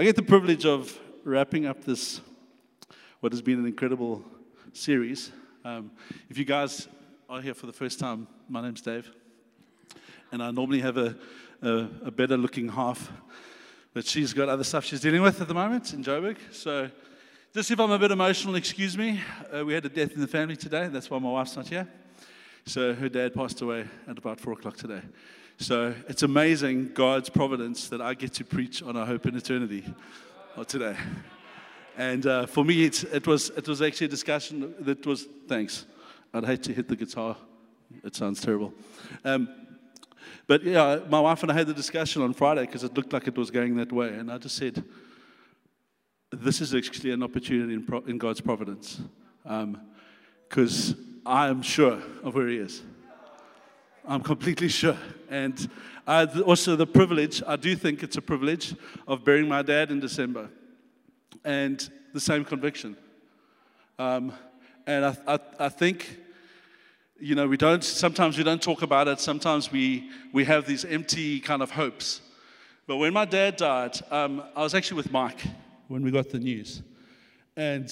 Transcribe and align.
I 0.00 0.04
get 0.04 0.16
the 0.16 0.22
privilege 0.22 0.64
of 0.64 0.98
wrapping 1.24 1.66
up 1.66 1.84
this, 1.84 2.22
what 3.20 3.34
has 3.34 3.42
been 3.42 3.58
an 3.58 3.66
incredible 3.66 4.24
series. 4.72 5.30
Um, 5.62 5.90
if 6.30 6.38
you 6.38 6.46
guys 6.46 6.88
are 7.28 7.42
here 7.42 7.52
for 7.52 7.66
the 7.66 7.72
first 7.74 7.98
time, 7.98 8.26
my 8.48 8.62
name's 8.62 8.80
Dave, 8.80 9.10
and 10.32 10.42
I 10.42 10.52
normally 10.52 10.80
have 10.80 10.96
a, 10.96 11.14
a, 11.60 11.88
a 12.06 12.10
better 12.10 12.38
looking 12.38 12.66
half, 12.70 13.12
but 13.92 14.06
she's 14.06 14.32
got 14.32 14.48
other 14.48 14.64
stuff 14.64 14.86
she's 14.86 15.02
dealing 15.02 15.20
with 15.20 15.38
at 15.38 15.48
the 15.48 15.52
moment 15.52 15.92
in 15.92 16.02
Joburg. 16.02 16.38
So, 16.50 16.90
just 17.52 17.70
if 17.70 17.78
I'm 17.78 17.90
a 17.90 17.98
bit 17.98 18.10
emotional, 18.10 18.54
excuse 18.54 18.96
me. 18.96 19.20
Uh, 19.54 19.66
we 19.66 19.74
had 19.74 19.84
a 19.84 19.90
death 19.90 20.12
in 20.14 20.22
the 20.22 20.26
family 20.26 20.56
today, 20.56 20.88
that's 20.88 21.10
why 21.10 21.18
my 21.18 21.30
wife's 21.30 21.56
not 21.56 21.68
here. 21.68 21.86
So, 22.64 22.94
her 22.94 23.10
dad 23.10 23.34
passed 23.34 23.60
away 23.60 23.84
at 24.08 24.16
about 24.16 24.40
four 24.40 24.54
o'clock 24.54 24.78
today. 24.78 25.02
So, 25.62 25.94
it's 26.08 26.22
amazing 26.22 26.92
God's 26.94 27.28
providence 27.28 27.90
that 27.90 28.00
I 28.00 28.14
get 28.14 28.32
to 28.32 28.44
preach 28.46 28.82
on 28.82 28.96
our 28.96 29.04
hope 29.04 29.26
in 29.26 29.36
eternity 29.36 29.84
today. 30.66 30.96
And 31.98 32.24
uh, 32.26 32.46
for 32.46 32.64
me, 32.64 32.86
it, 32.86 33.26
was, 33.26 33.50
it 33.50 33.68
was 33.68 33.82
actually 33.82 34.06
a 34.06 34.08
discussion 34.08 34.74
that 34.80 35.04
was, 35.04 35.26
thanks. 35.48 35.84
I'd 36.32 36.46
hate 36.46 36.62
to 36.62 36.72
hit 36.72 36.88
the 36.88 36.96
guitar. 36.96 37.36
It 38.02 38.16
sounds 38.16 38.40
terrible. 38.40 38.72
Um, 39.22 39.50
but 40.46 40.64
yeah, 40.64 41.00
my 41.10 41.20
wife 41.20 41.42
and 41.42 41.52
I 41.52 41.54
had 41.54 41.66
the 41.66 41.74
discussion 41.74 42.22
on 42.22 42.32
Friday 42.32 42.62
because 42.62 42.82
it 42.82 42.94
looked 42.94 43.12
like 43.12 43.26
it 43.26 43.36
was 43.36 43.50
going 43.50 43.76
that 43.76 43.92
way. 43.92 44.08
And 44.14 44.32
I 44.32 44.38
just 44.38 44.56
said, 44.56 44.82
this 46.32 46.62
is 46.62 46.74
actually 46.74 47.10
an 47.10 47.22
opportunity 47.22 47.74
in, 47.74 47.84
pro- 47.84 48.04
in 48.04 48.16
God's 48.16 48.40
providence. 48.40 48.98
Because 49.42 50.92
um, 50.92 51.20
I 51.26 51.48
am 51.48 51.60
sure 51.60 52.00
of 52.22 52.34
where 52.34 52.48
He 52.48 52.56
is. 52.56 52.82
I'm 54.06 54.22
completely 54.22 54.68
sure. 54.68 54.96
And 55.28 55.70
I 56.06 56.24
also 56.24 56.76
the 56.76 56.86
privilege, 56.86 57.42
I 57.46 57.56
do 57.56 57.76
think 57.76 58.02
it's 58.02 58.16
a 58.16 58.22
privilege, 58.22 58.74
of 59.06 59.24
burying 59.24 59.48
my 59.48 59.62
dad 59.62 59.90
in 59.90 60.00
December. 60.00 60.48
And 61.44 61.88
the 62.12 62.20
same 62.20 62.44
conviction. 62.44 62.96
Um, 63.98 64.32
and 64.86 65.04
I, 65.04 65.16
I, 65.26 65.38
I 65.58 65.68
think 65.68 66.18
you 67.20 67.34
know, 67.34 67.46
we 67.46 67.56
don't, 67.56 67.84
sometimes 67.84 68.38
we 68.38 68.44
don't 68.44 68.62
talk 68.62 68.82
about 68.82 69.06
it. 69.06 69.20
Sometimes 69.20 69.70
we, 69.70 70.10
we 70.32 70.44
have 70.46 70.66
these 70.66 70.86
empty 70.86 71.38
kind 71.38 71.62
of 71.62 71.70
hopes. 71.70 72.22
But 72.86 72.96
when 72.96 73.12
my 73.12 73.26
dad 73.26 73.56
died, 73.56 73.98
um, 74.10 74.42
I 74.56 74.62
was 74.62 74.74
actually 74.74 74.96
with 74.96 75.12
Mike 75.12 75.40
when 75.88 76.02
we 76.02 76.10
got 76.10 76.30
the 76.30 76.38
news. 76.38 76.82
And 77.56 77.88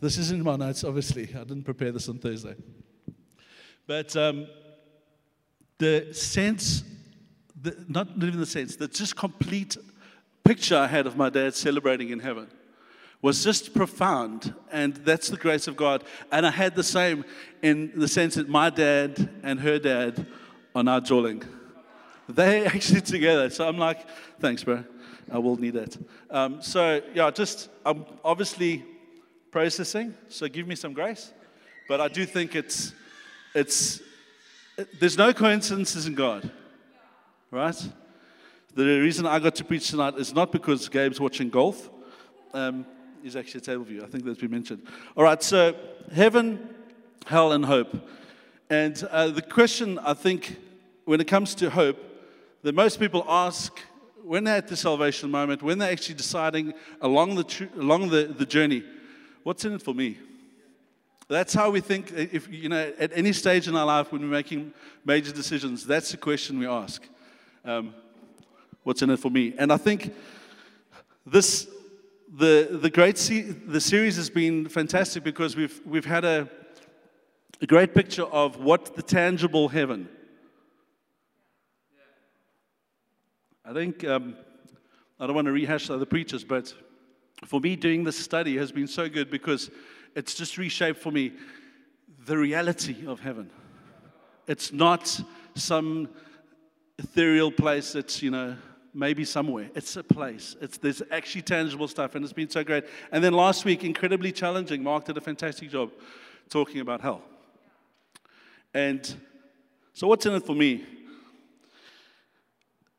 this 0.00 0.18
isn't 0.18 0.44
my 0.44 0.56
notes, 0.56 0.84
obviously. 0.84 1.24
I 1.34 1.44
didn't 1.44 1.64
prepare 1.64 1.90
this 1.90 2.08
on 2.08 2.18
Thursday. 2.18 2.54
But 3.86 4.14
um, 4.14 4.46
the 5.78 6.12
sense, 6.12 6.84
the, 7.60 7.76
not 7.88 8.08
even 8.16 8.40
the 8.40 8.46
sense, 8.46 8.76
the 8.76 8.88
just 8.88 9.16
complete 9.16 9.76
picture 10.44 10.76
I 10.76 10.86
had 10.86 11.06
of 11.06 11.16
my 11.16 11.28
dad 11.28 11.54
celebrating 11.54 12.10
in 12.10 12.20
heaven 12.20 12.48
was 13.22 13.42
just 13.42 13.74
profound. 13.74 14.54
And 14.70 14.94
that's 14.96 15.28
the 15.28 15.36
grace 15.36 15.66
of 15.66 15.76
God. 15.76 16.04
And 16.30 16.46
I 16.46 16.50
had 16.50 16.74
the 16.74 16.84
same 16.84 17.24
in 17.62 17.92
the 17.94 18.08
sense 18.08 18.36
that 18.36 18.48
my 18.48 18.70
dad 18.70 19.28
and 19.42 19.58
her 19.60 19.78
dad 19.78 20.26
are 20.74 20.84
now 20.84 21.00
jawling. 21.00 21.42
They 22.28 22.64
actually 22.74 23.00
together. 23.00 23.50
So 23.50 23.66
I'm 23.68 23.78
like, 23.78 24.06
thanks, 24.40 24.64
bro. 24.64 24.84
I 25.30 25.38
will 25.38 25.56
need 25.56 25.74
that. 25.74 25.96
Um, 26.30 26.62
so, 26.62 27.00
yeah, 27.14 27.30
just, 27.30 27.68
I'm 27.84 28.06
obviously 28.24 28.84
processing. 29.50 30.14
So 30.28 30.46
give 30.48 30.68
me 30.68 30.76
some 30.76 30.92
grace. 30.92 31.32
But 31.88 32.00
I 32.00 32.08
do 32.08 32.26
think 32.26 32.54
it's, 32.54 32.92
it's, 33.54 34.00
there's 35.00 35.16
no 35.16 35.32
coincidences 35.32 36.06
in 36.06 36.14
God, 36.14 36.50
right? 37.50 37.88
The 38.74 39.00
reason 39.00 39.26
I 39.26 39.38
got 39.38 39.54
to 39.56 39.64
preach 39.64 39.88
tonight 39.88 40.14
is 40.18 40.34
not 40.34 40.52
because 40.52 40.88
Gabe's 40.88 41.20
watching 41.20 41.50
golf. 41.50 41.90
Um, 42.52 42.86
is 43.26 43.36
actually 43.36 43.58
a 43.58 43.62
table 43.62 43.84
view. 43.84 44.04
I 44.04 44.06
think 44.06 44.24
that's 44.24 44.38
been 44.38 44.50
mentioned. 44.50 44.86
All 45.16 45.24
right, 45.24 45.42
so 45.42 45.74
heaven, 46.12 46.68
hell, 47.26 47.52
and 47.52 47.64
hope. 47.64 48.08
And 48.70 49.02
uh, 49.10 49.28
the 49.28 49.42
question, 49.42 49.98
I 49.98 50.14
think, 50.14 50.56
when 51.04 51.20
it 51.20 51.26
comes 51.26 51.54
to 51.56 51.68
hope, 51.68 51.98
that 52.62 52.74
most 52.74 53.00
people 53.00 53.24
ask 53.28 53.78
when 54.22 54.44
they're 54.44 54.56
at 54.56 54.68
the 54.68 54.76
salvation 54.76 55.30
moment, 55.30 55.62
when 55.62 55.78
they're 55.78 55.90
actually 55.90 56.14
deciding 56.14 56.74
along 57.00 57.34
the, 57.34 57.44
tr- 57.44 57.64
along 57.76 58.10
the, 58.10 58.24
the 58.24 58.46
journey, 58.46 58.84
what's 59.42 59.64
in 59.64 59.72
it 59.72 59.82
for 59.82 59.94
me? 59.94 60.18
That's 61.28 61.54
how 61.54 61.70
we 61.70 61.80
think, 61.80 62.12
if, 62.12 62.48
you 62.48 62.68
know, 62.68 62.92
at 62.98 63.10
any 63.12 63.32
stage 63.32 63.66
in 63.66 63.74
our 63.74 63.86
life 63.86 64.12
when 64.12 64.22
we're 64.22 64.28
making 64.28 64.72
major 65.04 65.32
decisions, 65.32 65.84
that's 65.84 66.12
the 66.12 66.16
question 66.16 66.58
we 66.58 66.66
ask. 66.66 67.02
Um, 67.64 67.94
what's 68.84 69.02
in 69.02 69.10
it 69.10 69.18
for 69.18 69.30
me? 69.30 69.52
And 69.58 69.72
I 69.72 69.76
think 69.76 70.14
this 71.26 71.68
the, 72.32 72.68
the 72.82 72.90
great 72.90 73.18
se- 73.18 73.54
the 73.66 73.80
series 73.80 74.16
has 74.16 74.28
been 74.28 74.68
fantastic 74.68 75.24
because 75.24 75.56
we've, 75.56 75.80
we've 75.86 76.04
had 76.04 76.24
a, 76.24 76.48
a 77.60 77.66
great 77.66 77.94
picture 77.94 78.24
of 78.24 78.56
what 78.60 78.94
the 78.94 79.02
tangible 79.02 79.68
heaven. 79.68 80.08
I 83.64 83.72
think 83.72 84.04
um, 84.04 84.36
I 85.18 85.26
don't 85.26 85.34
want 85.34 85.46
to 85.46 85.52
rehash 85.52 85.88
the 85.88 85.94
other 85.94 86.06
preachers, 86.06 86.44
but 86.44 86.72
for 87.44 87.60
me, 87.60 87.74
doing 87.74 88.04
this 88.04 88.18
study 88.18 88.56
has 88.58 88.70
been 88.70 88.86
so 88.86 89.08
good 89.08 89.30
because 89.30 89.70
it's 90.16 90.34
just 90.34 90.58
reshaped 90.58 91.00
for 91.00 91.12
me 91.12 91.32
the 92.24 92.36
reality 92.36 93.06
of 93.06 93.20
heaven. 93.20 93.50
It's 94.48 94.72
not 94.72 95.20
some 95.54 96.08
ethereal 96.98 97.52
place 97.52 97.92
that's, 97.92 98.22
you 98.22 98.30
know, 98.30 98.56
maybe 98.94 99.24
somewhere. 99.24 99.68
It's 99.74 99.94
a 99.96 100.02
place. 100.02 100.56
It's, 100.60 100.78
there's 100.78 101.02
actually 101.12 101.42
tangible 101.42 101.86
stuff, 101.86 102.14
and 102.14 102.24
it's 102.24 102.32
been 102.32 102.48
so 102.48 102.64
great. 102.64 102.84
And 103.12 103.22
then 103.22 103.34
last 103.34 103.64
week, 103.66 103.84
incredibly 103.84 104.32
challenging. 104.32 104.82
Mark 104.82 105.04
did 105.04 105.18
a 105.18 105.20
fantastic 105.20 105.70
job 105.70 105.92
talking 106.48 106.80
about 106.80 107.02
hell. 107.02 107.22
And 108.72 109.14
so, 109.92 110.06
what's 110.06 110.24
in 110.24 110.34
it 110.34 110.46
for 110.46 110.54
me? 110.54 110.84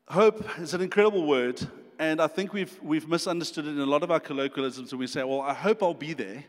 Hope 0.08 0.58
is 0.58 0.72
an 0.72 0.80
incredible 0.80 1.26
word, 1.26 1.60
and 1.98 2.20
I 2.20 2.28
think 2.28 2.52
we've, 2.52 2.78
we've 2.80 3.08
misunderstood 3.08 3.66
it 3.66 3.70
in 3.70 3.80
a 3.80 3.86
lot 3.86 4.02
of 4.02 4.10
our 4.10 4.20
colloquialisms 4.20 4.92
when 4.92 5.00
we 5.00 5.06
say, 5.06 5.24
Well, 5.24 5.40
I 5.40 5.52
hope 5.52 5.82
I'll 5.82 5.94
be 5.94 6.14
there, 6.14 6.44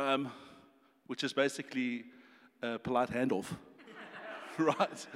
um, 0.00 0.32
which 1.06 1.24
is 1.24 1.32
basically 1.32 2.04
a 2.62 2.78
polite 2.78 3.10
handoff. 3.10 3.46
right? 4.58 5.06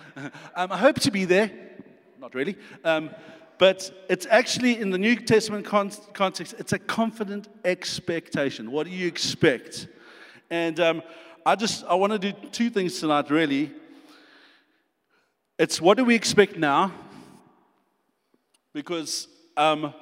Um, 0.57 0.73
I 0.73 0.77
hope 0.77 1.01
to 1.01 1.11
be 1.11 1.25
there 1.25 1.51
not 2.25 2.35
really. 2.35 2.57
Um, 2.85 3.11
but 3.59 4.07
it's 4.09 4.27
actually 4.31 4.81
in 4.81 4.89
the 4.89 4.97
New 4.97 5.15
Testament 5.17 5.67
con- 5.67 5.91
context, 6.15 6.55
it's 6.59 6.73
a 6.73 6.79
confident 6.79 7.49
expectation. 7.67 8.71
What 8.73 8.87
do 8.87 8.91
you 8.91 9.07
expect? 9.07 9.89
And 10.49 10.81
um, 10.81 11.03
I 11.45 11.55
just 11.55 11.85
I 11.85 11.95
want 11.95 12.15
to 12.15 12.19
do 12.19 12.33
two 12.51 12.71
things 12.71 12.99
tonight, 12.99 13.31
really. 13.31 13.73
It's 15.59 15.83
what 15.83 15.99
do 15.99 16.05
we 16.07 16.15
expect 16.15 16.57
now? 16.57 16.95
Because 18.73 19.29
um, 19.59 19.93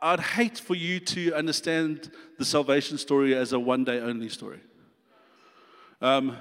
I, 0.00 0.12
would 0.12 0.20
hate 0.20 0.58
for 0.58 0.74
you 0.74 1.00
to 1.00 1.34
understand 1.34 2.10
the 2.38 2.44
salvation 2.44 2.98
story 2.98 3.34
as 3.34 3.52
a 3.52 3.58
one 3.58 3.84
day 3.84 4.00
only 4.00 4.28
story. 4.28 4.60
Um, 6.00 6.36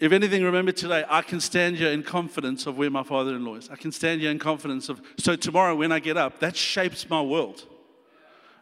if 0.00 0.12
anything, 0.12 0.42
remember 0.42 0.72
today, 0.72 1.04
I 1.08 1.22
can 1.22 1.40
stand 1.40 1.76
here 1.76 1.90
in 1.90 2.02
confidence 2.02 2.66
of 2.66 2.76
where 2.76 2.90
my 2.90 3.04
father 3.04 3.34
in 3.34 3.44
law 3.44 3.54
is. 3.54 3.70
I 3.70 3.76
can 3.76 3.92
stand 3.92 4.20
here 4.20 4.30
in 4.30 4.38
confidence 4.38 4.88
of, 4.88 5.00
so 5.18 5.36
tomorrow 5.36 5.76
when 5.76 5.92
I 5.92 6.00
get 6.00 6.16
up, 6.16 6.40
that 6.40 6.56
shapes 6.56 7.08
my 7.08 7.22
world. 7.22 7.64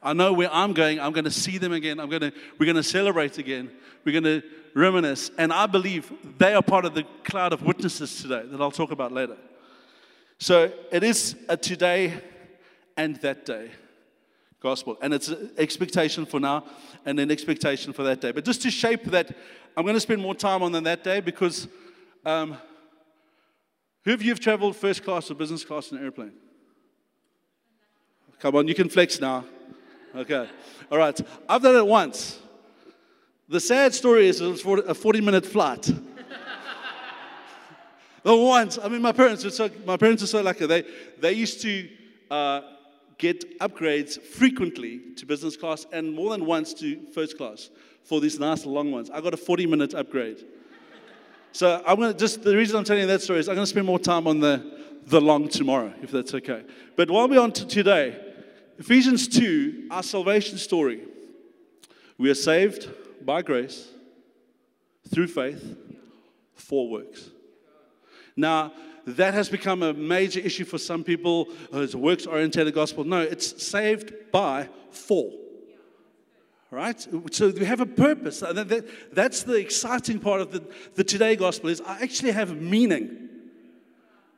I 0.02 0.12
know 0.12 0.32
where 0.32 0.52
I'm 0.52 0.72
going. 0.72 1.00
I'm 1.00 1.12
going 1.12 1.24
to 1.24 1.30
see 1.30 1.58
them 1.58 1.72
again. 1.72 2.00
I'm 2.00 2.10
going 2.10 2.22
to, 2.22 2.32
we're 2.58 2.66
going 2.66 2.76
to 2.76 2.82
celebrate 2.82 3.38
again. 3.38 3.70
We're 4.04 4.20
going 4.20 4.40
to 4.40 4.46
reminisce. 4.74 5.30
And 5.38 5.52
I 5.52 5.66
believe 5.66 6.12
they 6.38 6.54
are 6.54 6.62
part 6.62 6.84
of 6.84 6.94
the 6.94 7.04
cloud 7.24 7.52
of 7.52 7.62
witnesses 7.62 8.20
today 8.20 8.42
that 8.44 8.60
I'll 8.60 8.70
talk 8.70 8.90
about 8.90 9.12
later. 9.12 9.36
So 10.38 10.72
it 10.90 11.04
is 11.04 11.36
a 11.48 11.56
today 11.56 12.20
and 12.96 13.16
that 13.16 13.44
day 13.44 13.70
gospel. 14.62 14.96
And 15.02 15.12
it's 15.12 15.28
an 15.28 15.50
expectation 15.58 16.24
for 16.24 16.38
now 16.38 16.64
and 17.04 17.18
an 17.18 17.30
expectation 17.30 17.92
for 17.92 18.04
that 18.04 18.20
day. 18.20 18.30
But 18.30 18.44
just 18.44 18.62
to 18.62 18.70
shape 18.70 19.04
that 19.06 19.34
I'm 19.76 19.84
going 19.84 19.94
to 19.94 20.00
spend 20.00 20.22
more 20.22 20.34
time 20.34 20.62
on 20.62 20.72
than 20.72 20.84
that 20.84 21.02
day 21.02 21.20
because 21.20 21.66
um, 22.24 22.56
who 24.04 24.14
of 24.14 24.22
you 24.22 24.30
have 24.30 24.40
traveled 24.40 24.76
first 24.76 25.02
class 25.04 25.30
or 25.30 25.34
business 25.34 25.64
class 25.64 25.90
in 25.90 25.98
an 25.98 26.04
airplane? 26.04 26.32
Come 28.38 28.56
on, 28.56 28.68
you 28.68 28.74
can 28.74 28.88
flex 28.88 29.20
now. 29.20 29.44
Okay. 30.14 30.48
All 30.90 30.98
right. 30.98 31.18
I've 31.48 31.62
done 31.62 31.76
it 31.76 31.86
once. 31.86 32.38
The 33.48 33.60
sad 33.60 33.94
story 33.94 34.28
is 34.28 34.40
it's 34.40 34.64
a 34.64 34.94
40 34.94 35.20
minute 35.20 35.46
flight. 35.46 35.82
the 38.22 38.36
once, 38.36 38.78
I 38.82 38.88
mean, 38.88 39.02
my 39.02 39.12
parents 39.12 39.44
are 39.44 39.50
so, 39.50 39.70
my 39.86 39.96
parents 39.96 40.22
are 40.22 40.26
so 40.26 40.42
lucky. 40.42 40.66
They, 40.66 40.84
they 41.18 41.32
used 41.32 41.62
to 41.62 41.88
uh, 42.30 42.60
get 43.22 43.60
upgrades 43.60 44.20
frequently 44.20 44.98
to 45.14 45.24
business 45.24 45.56
class 45.56 45.86
and 45.92 46.12
more 46.12 46.30
than 46.30 46.44
once 46.44 46.74
to 46.74 47.00
first 47.14 47.38
class 47.38 47.70
for 48.02 48.20
these 48.20 48.40
nice 48.40 48.66
long 48.66 48.90
ones. 48.90 49.10
I 49.10 49.20
got 49.20 49.32
a 49.32 49.36
40 49.36 49.66
minute 49.66 49.94
upgrade. 49.94 50.44
So 51.52 51.80
I'm 51.86 51.96
going 51.98 52.12
to 52.12 52.18
just, 52.18 52.42
the 52.42 52.56
reason 52.56 52.76
I'm 52.76 52.82
telling 52.82 53.02
you 53.02 53.06
that 53.06 53.22
story 53.22 53.38
is 53.38 53.48
I'm 53.48 53.54
going 53.54 53.64
to 53.64 53.70
spend 53.70 53.86
more 53.86 54.00
time 54.00 54.26
on 54.26 54.40
the, 54.40 54.88
the 55.06 55.20
long 55.20 55.48
tomorrow, 55.48 55.94
if 56.02 56.10
that's 56.10 56.34
okay. 56.34 56.64
But 56.96 57.12
while 57.12 57.28
we're 57.28 57.40
on 57.40 57.52
to 57.52 57.66
today, 57.66 58.20
Ephesians 58.78 59.28
2, 59.28 59.86
our 59.92 60.02
salvation 60.02 60.58
story. 60.58 61.02
We 62.18 62.28
are 62.28 62.34
saved 62.34 62.90
by 63.24 63.42
grace 63.42 63.88
through 65.14 65.28
faith 65.28 65.76
for 66.56 66.88
works. 66.88 67.30
Now, 68.36 68.72
that 69.06 69.34
has 69.34 69.48
become 69.48 69.82
a 69.82 69.92
major 69.92 70.40
issue 70.40 70.64
for 70.64 70.78
some 70.78 71.02
people. 71.02 71.48
It's 71.72 71.94
works 71.94 72.26
oriented 72.26 72.72
gospel. 72.74 73.04
No, 73.04 73.20
it's 73.20 73.62
saved 73.62 74.12
by 74.30 74.68
for. 74.90 75.30
Right? 76.70 77.06
So 77.32 77.50
we 77.50 77.66
have 77.66 77.80
a 77.80 77.86
purpose. 77.86 78.42
That's 79.12 79.42
the 79.42 79.54
exciting 79.54 80.20
part 80.20 80.40
of 80.40 80.52
the, 80.52 80.64
the 80.94 81.04
today 81.04 81.36
gospel 81.36 81.68
is 81.68 81.80
I 81.82 82.00
actually 82.00 82.32
have 82.32 82.60
meaning. 82.60 83.28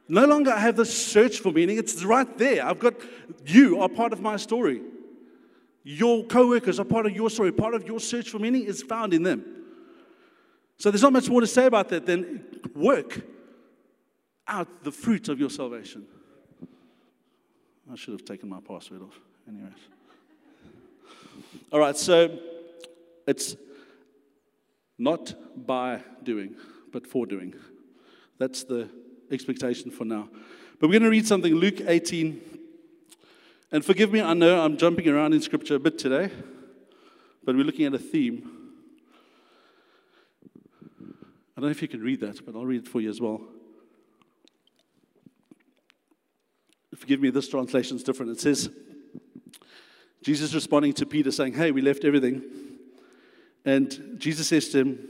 No 0.08 0.26
longer 0.26 0.50
I 0.50 0.58
have 0.58 0.76
this 0.76 0.92
search 0.94 1.38
for 1.40 1.52
meaning. 1.52 1.78
It's 1.78 2.02
right 2.04 2.36
there. 2.36 2.66
I've 2.66 2.78
got 2.78 2.94
you 3.46 3.80
are 3.80 3.88
part 3.88 4.12
of 4.12 4.20
my 4.20 4.36
story. 4.36 4.82
Your 5.82 6.24
co-workers 6.24 6.80
are 6.80 6.84
part 6.84 7.06
of 7.06 7.14
your 7.14 7.30
story. 7.30 7.52
Part 7.52 7.74
of 7.74 7.86
your 7.86 8.00
search 8.00 8.30
for 8.30 8.38
meaning 8.38 8.64
is 8.64 8.82
found 8.82 9.14
in 9.14 9.22
them. 9.22 9.44
So 10.78 10.90
there's 10.90 11.02
not 11.02 11.12
much 11.12 11.28
more 11.28 11.40
to 11.40 11.46
say 11.46 11.66
about 11.66 11.90
that 11.90 12.06
than 12.06 12.44
work 12.74 13.22
out 14.46 14.84
the 14.84 14.92
fruit 14.92 15.28
of 15.28 15.40
your 15.40 15.50
salvation. 15.50 16.06
I 17.90 17.96
should 17.96 18.12
have 18.12 18.24
taken 18.24 18.48
my 18.48 18.60
password 18.60 19.02
off. 19.02 19.18
Anyways. 19.48 19.72
All 21.72 21.80
right, 21.80 21.96
so 21.96 22.38
it's 23.26 23.56
not 24.98 25.34
by 25.66 26.00
doing, 26.22 26.56
but 26.92 27.06
for 27.06 27.26
doing. 27.26 27.54
That's 28.38 28.64
the 28.64 28.88
expectation 29.30 29.90
for 29.90 30.04
now. 30.04 30.28
But 30.78 30.88
we're 30.88 31.00
going 31.00 31.02
to 31.02 31.10
read 31.10 31.26
something, 31.26 31.54
Luke 31.54 31.80
18. 31.80 32.40
And 33.72 33.84
forgive 33.84 34.12
me, 34.12 34.20
I 34.20 34.34
know 34.34 34.64
I'm 34.64 34.76
jumping 34.76 35.08
around 35.08 35.34
in 35.34 35.40
scripture 35.40 35.74
a 35.76 35.80
bit 35.80 35.98
today, 35.98 36.30
but 37.44 37.56
we're 37.56 37.64
looking 37.64 37.86
at 37.86 37.94
a 37.94 37.98
theme. 37.98 38.50
I 41.56 41.60
don't 41.60 41.68
know 41.68 41.70
if 41.70 41.82
you 41.82 41.88
can 41.88 42.02
read 42.02 42.20
that, 42.20 42.44
but 42.44 42.54
I'll 42.54 42.66
read 42.66 42.82
it 42.82 42.88
for 42.88 43.00
you 43.00 43.10
as 43.10 43.20
well. 43.20 43.40
Forgive 46.96 47.20
me, 47.20 47.30
this 47.30 47.48
translation 47.48 47.96
is 47.96 48.02
different. 48.02 48.32
It 48.32 48.40
says, 48.40 48.70
Jesus 50.22 50.54
responding 50.54 50.92
to 50.94 51.06
Peter, 51.06 51.30
saying, 51.30 51.54
Hey, 51.54 51.70
we 51.70 51.82
left 51.82 52.04
everything. 52.04 52.42
And 53.64 54.16
Jesus 54.18 54.48
says 54.48 54.68
to 54.70 54.78
him, 54.78 55.08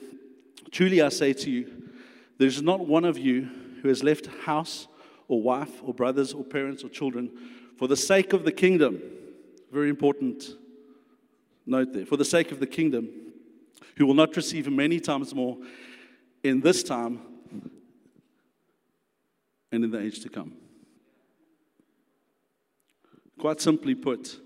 Truly 0.70 1.02
I 1.02 1.08
say 1.08 1.32
to 1.32 1.50
you, 1.50 1.90
there's 2.38 2.62
not 2.62 2.86
one 2.86 3.04
of 3.04 3.16
you 3.16 3.48
who 3.82 3.88
has 3.88 4.02
left 4.02 4.26
house 4.44 4.88
or 5.28 5.40
wife 5.40 5.82
or 5.84 5.94
brothers 5.94 6.32
or 6.32 6.42
parents 6.42 6.82
or 6.82 6.88
children 6.88 7.30
for 7.76 7.86
the 7.86 7.96
sake 7.96 8.32
of 8.32 8.44
the 8.44 8.52
kingdom. 8.52 9.00
Very 9.72 9.88
important 9.88 10.44
note 11.66 11.92
there. 11.92 12.06
For 12.06 12.16
the 12.16 12.24
sake 12.24 12.50
of 12.50 12.60
the 12.60 12.66
kingdom, 12.66 13.08
who 13.96 14.06
will 14.06 14.14
not 14.14 14.34
receive 14.36 14.70
many 14.70 15.00
times 15.00 15.34
more 15.34 15.56
in 16.42 16.60
this 16.60 16.82
time 16.82 17.20
and 19.70 19.84
in 19.84 19.90
the 19.90 20.00
age 20.00 20.20
to 20.20 20.28
come. 20.28 20.52
Quite 23.38 23.60
simply 23.60 23.94
put, 23.94 24.40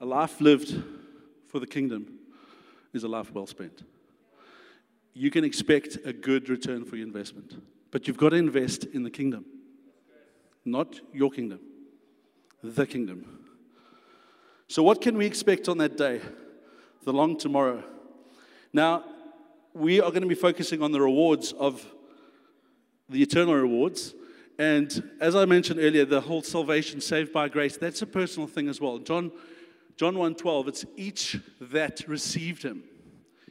a 0.00 0.06
life 0.06 0.40
lived 0.40 0.82
for 1.46 1.60
the 1.60 1.66
kingdom 1.66 2.18
is 2.92 3.04
a 3.04 3.08
life 3.08 3.32
well 3.32 3.46
spent. 3.46 3.82
You 5.14 5.30
can 5.30 5.44
expect 5.44 5.98
a 6.04 6.12
good 6.12 6.48
return 6.48 6.84
for 6.84 6.96
your 6.96 7.06
investment, 7.06 7.62
but 7.90 8.06
you've 8.06 8.16
got 8.16 8.30
to 8.30 8.36
invest 8.36 8.84
in 8.84 9.02
the 9.02 9.10
kingdom, 9.10 9.44
not 10.64 11.00
your 11.12 11.30
kingdom, 11.30 11.60
the 12.62 12.86
kingdom. 12.86 13.46
So, 14.68 14.82
what 14.82 15.02
can 15.02 15.18
we 15.18 15.26
expect 15.26 15.68
on 15.68 15.78
that 15.78 15.96
day, 15.96 16.20
the 17.04 17.12
long 17.12 17.36
tomorrow? 17.36 17.84
Now, 18.72 19.04
we 19.74 20.00
are 20.00 20.10
going 20.10 20.22
to 20.22 20.28
be 20.28 20.34
focusing 20.34 20.82
on 20.82 20.92
the 20.92 21.00
rewards 21.00 21.52
of 21.52 21.84
the 23.08 23.22
eternal 23.22 23.54
rewards 23.54 24.14
and 24.62 25.10
as 25.18 25.34
I 25.34 25.44
mentioned 25.44 25.80
earlier, 25.80 26.04
the 26.04 26.20
whole 26.20 26.40
salvation 26.40 27.00
saved 27.00 27.32
by 27.32 27.48
grace, 27.48 27.76
that's 27.76 28.00
a 28.00 28.06
personal 28.06 28.46
thing 28.46 28.68
as 28.68 28.80
well. 28.80 28.98
John, 28.98 29.32
John 29.96 30.14
1.12, 30.14 30.68
it's 30.68 30.84
each 30.94 31.40
that 31.60 32.06
received 32.06 32.62
him, 32.62 32.84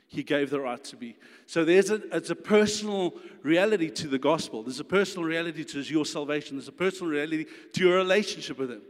he 0.08 0.24
gave 0.24 0.50
the 0.50 0.62
right 0.62 0.82
to 0.86 0.96
be. 0.96 1.18
So 1.48 1.66
there's 1.66 1.90
a, 1.90 1.96
it's 2.16 2.30
a 2.30 2.36
personal 2.36 3.14
reality 3.44 3.90
to 3.90 4.08
the 4.08 4.20
gospel. 4.20 4.64
There's 4.64 4.80
a 4.80 4.86
personal 4.86 5.26
reality 5.26 5.66
to 5.66 5.82
your 5.82 6.06
salvation. 6.06 6.56
There's 6.56 6.70
a 6.70 6.72
personal 6.72 7.12
reality 7.12 7.46
to 7.74 7.84
your 7.84 7.98
relationship 7.98 8.58
with 8.58 8.72
him. 8.72 8.82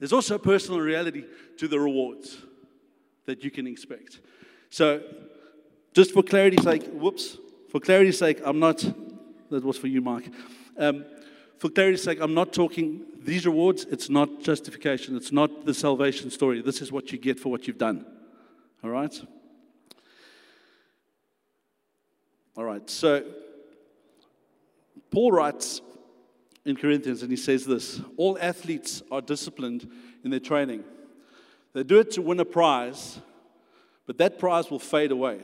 There's 0.00 0.12
also 0.12 0.34
a 0.34 0.40
personal 0.40 0.80
reality 0.80 1.26
to 1.58 1.68
the 1.68 1.78
rewards 1.78 2.38
that 3.26 3.44
you 3.44 3.52
can 3.52 3.68
expect. 3.68 4.18
So 4.68 5.00
just 5.94 6.10
for 6.10 6.24
clarity's 6.24 6.64
sake, 6.64 6.88
whoops, 6.88 7.38
for 7.70 7.78
clarity's 7.78 8.18
sake, 8.18 8.40
I'm 8.44 8.58
not, 8.58 8.84
that 9.50 9.62
was 9.62 9.76
for 9.76 9.86
you, 9.86 10.00
Mike. 10.00 10.28
Um, 10.80 11.04
for 11.58 11.68
clarity's 11.68 12.02
sake, 12.02 12.20
I'm 12.22 12.32
not 12.32 12.54
talking 12.54 13.02
these 13.22 13.44
rewards, 13.44 13.84
it's 13.90 14.08
not 14.08 14.40
justification, 14.40 15.14
it's 15.14 15.30
not 15.30 15.66
the 15.66 15.74
salvation 15.74 16.30
story. 16.30 16.62
This 16.62 16.80
is 16.80 16.90
what 16.90 17.12
you 17.12 17.18
get 17.18 17.38
for 17.38 17.50
what 17.50 17.66
you've 17.66 17.76
done. 17.76 18.06
All 18.82 18.88
right? 18.88 19.14
All 22.56 22.64
right, 22.64 22.88
so 22.88 23.24
Paul 25.10 25.32
writes 25.32 25.82
in 26.64 26.76
Corinthians 26.76 27.20
and 27.22 27.30
he 27.30 27.36
says 27.36 27.66
this 27.66 28.00
All 28.16 28.38
athletes 28.40 29.02
are 29.10 29.20
disciplined 29.20 29.86
in 30.24 30.30
their 30.30 30.40
training. 30.40 30.82
They 31.74 31.82
do 31.82 32.00
it 32.00 32.10
to 32.12 32.22
win 32.22 32.40
a 32.40 32.46
prize, 32.46 33.20
but 34.06 34.16
that 34.16 34.38
prize 34.38 34.70
will 34.70 34.78
fade 34.78 35.12
away. 35.12 35.40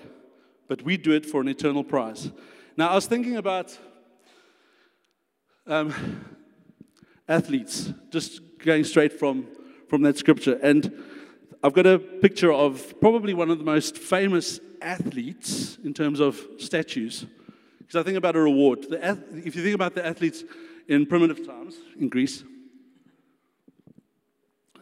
But 0.66 0.80
we 0.80 0.96
do 0.96 1.12
it 1.12 1.26
for 1.26 1.42
an 1.42 1.48
eternal 1.48 1.84
prize. 1.84 2.30
Now, 2.74 2.88
I 2.88 2.94
was 2.94 3.06
thinking 3.06 3.36
about 3.36 3.78
um, 5.66 5.92
athletes, 7.28 7.92
just 8.10 8.40
going 8.58 8.84
straight 8.84 9.12
from, 9.12 9.46
from 9.88 10.02
that 10.02 10.16
scripture. 10.16 10.58
And 10.62 10.92
I've 11.62 11.72
got 11.72 11.86
a 11.86 11.98
picture 11.98 12.52
of 12.52 12.98
probably 13.00 13.34
one 13.34 13.50
of 13.50 13.58
the 13.58 13.64
most 13.64 13.98
famous 13.98 14.60
athletes 14.80 15.78
in 15.84 15.94
terms 15.94 16.20
of 16.20 16.40
statues. 16.58 17.26
Because 17.78 17.96
I 17.96 18.02
think 18.02 18.16
about 18.16 18.36
a 18.36 18.40
reward. 18.40 18.82
The, 18.88 19.18
if 19.44 19.56
you 19.56 19.62
think 19.62 19.74
about 19.74 19.94
the 19.94 20.04
athletes 20.04 20.44
in 20.88 21.06
primitive 21.06 21.46
times 21.46 21.76
in 21.98 22.08
Greece, 22.08 22.44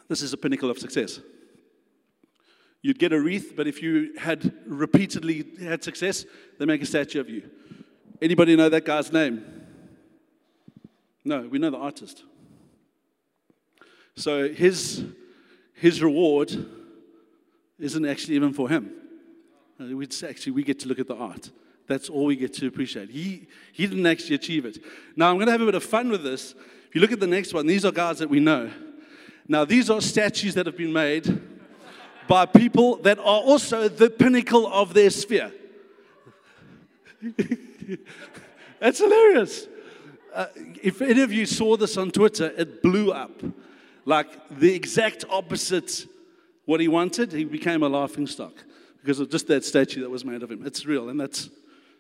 this 0.08 0.22
is 0.22 0.32
a 0.32 0.36
pinnacle 0.36 0.70
of 0.70 0.78
success. 0.78 1.20
You'd 2.82 2.98
get 2.98 3.14
a 3.14 3.20
wreath, 3.20 3.54
but 3.56 3.66
if 3.66 3.82
you 3.82 4.12
had 4.18 4.52
repeatedly 4.66 5.46
had 5.58 5.82
success, 5.82 6.26
they 6.58 6.66
make 6.66 6.82
a 6.82 6.86
statue 6.86 7.20
of 7.20 7.30
you. 7.30 7.48
Anybody 8.20 8.56
know 8.56 8.68
that 8.68 8.84
guy's 8.84 9.10
name? 9.10 9.63
No, 11.24 11.40
we 11.40 11.58
know 11.58 11.70
the 11.70 11.78
artist. 11.78 12.22
So 14.16 14.48
his, 14.48 15.04
his 15.72 16.02
reward 16.02 16.54
isn't 17.78 18.04
actually 18.04 18.36
even 18.36 18.52
for 18.52 18.68
him. 18.68 18.92
Uh, 19.80 19.96
we 19.96 20.06
actually 20.26 20.52
we 20.52 20.62
get 20.62 20.78
to 20.80 20.88
look 20.88 20.98
at 20.98 21.08
the 21.08 21.16
art. 21.16 21.50
That's 21.86 22.08
all 22.08 22.26
we 22.26 22.36
get 22.36 22.52
to 22.54 22.66
appreciate. 22.66 23.10
He, 23.10 23.46
he 23.72 23.86
didn't 23.86 24.06
actually 24.06 24.36
achieve 24.36 24.64
it. 24.66 24.78
Now 25.16 25.30
I'm 25.30 25.36
going 25.36 25.46
to 25.46 25.52
have 25.52 25.60
a 25.60 25.66
bit 25.66 25.74
of 25.74 25.82
fun 25.82 26.10
with 26.10 26.22
this. 26.22 26.54
If 26.88 26.94
you 26.94 27.00
look 27.00 27.12
at 27.12 27.20
the 27.20 27.26
next 27.26 27.52
one, 27.52 27.66
these 27.66 27.84
are 27.84 27.92
guys 27.92 28.18
that 28.18 28.30
we 28.30 28.40
know. 28.40 28.70
Now 29.48 29.64
these 29.64 29.90
are 29.90 30.00
statues 30.00 30.54
that 30.54 30.66
have 30.66 30.76
been 30.76 30.92
made 30.92 31.42
by 32.28 32.46
people 32.46 32.96
that 32.98 33.18
are 33.18 33.40
also 33.40 33.88
the 33.88 34.08
pinnacle 34.08 34.66
of 34.66 34.94
their 34.94 35.10
sphere. 35.10 35.52
That's 38.80 38.98
hilarious 38.98 39.66
uh, 40.34 40.46
if 40.82 41.00
any 41.00 41.22
of 41.22 41.32
you 41.32 41.46
saw 41.46 41.76
this 41.76 41.96
on 41.96 42.10
Twitter, 42.10 42.52
it 42.56 42.82
blew 42.82 43.12
up. 43.12 43.42
Like 44.04 44.28
the 44.50 44.74
exact 44.74 45.24
opposite 45.30 46.06
what 46.66 46.80
he 46.80 46.88
wanted, 46.88 47.32
he 47.32 47.44
became 47.44 47.82
a 47.82 47.88
laughing 47.88 48.26
stock 48.26 48.52
because 49.00 49.20
of 49.20 49.30
just 49.30 49.46
that 49.48 49.64
statue 49.64 50.00
that 50.00 50.10
was 50.10 50.24
made 50.24 50.42
of 50.42 50.50
him. 50.50 50.66
It's 50.66 50.86
real, 50.86 51.08
and 51.08 51.20
that's, 51.20 51.50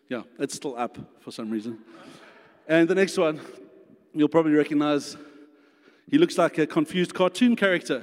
yeah, 0.08 0.22
it's 0.38 0.54
still 0.54 0.76
up 0.76 0.98
for 1.20 1.30
some 1.30 1.50
reason. 1.50 1.78
And 2.66 2.88
the 2.88 2.94
next 2.94 3.18
one, 3.18 3.40
you'll 4.14 4.28
probably 4.28 4.52
recognize, 4.52 5.16
he 6.10 6.18
looks 6.18 6.38
like 6.38 6.58
a 6.58 6.66
confused 6.66 7.14
cartoon 7.14 7.56
character. 7.56 8.02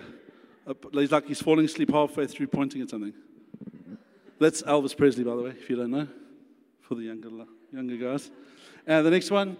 He's 0.94 1.12
like 1.12 1.26
he's 1.26 1.42
falling 1.42 1.66
asleep 1.66 1.92
halfway 1.92 2.28
through 2.28 2.48
pointing 2.48 2.82
at 2.82 2.90
something. 2.90 3.14
That's 4.40 4.62
Elvis 4.62 4.96
Presley, 4.96 5.24
by 5.24 5.36
the 5.36 5.42
way, 5.44 5.50
if 5.50 5.70
you 5.70 5.76
don't 5.76 5.92
know, 5.92 6.08
for 6.82 6.96
the 6.96 7.04
younger, 7.04 7.30
younger 7.72 7.98
guys. 7.98 8.32
And 8.88 9.06
the 9.06 9.12
next 9.12 9.30
one, 9.30 9.58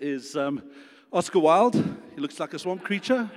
is 0.00 0.36
um, 0.36 0.62
Oscar 1.12 1.38
Wilde. 1.38 1.74
He 2.14 2.20
looks 2.20 2.38
like 2.40 2.54
a 2.54 2.58
swamp 2.58 2.82
creature. 2.82 3.30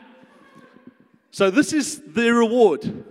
So 1.32 1.52
this 1.52 1.74
is 1.74 2.02
their 2.02 2.34
reward. 2.36 3.06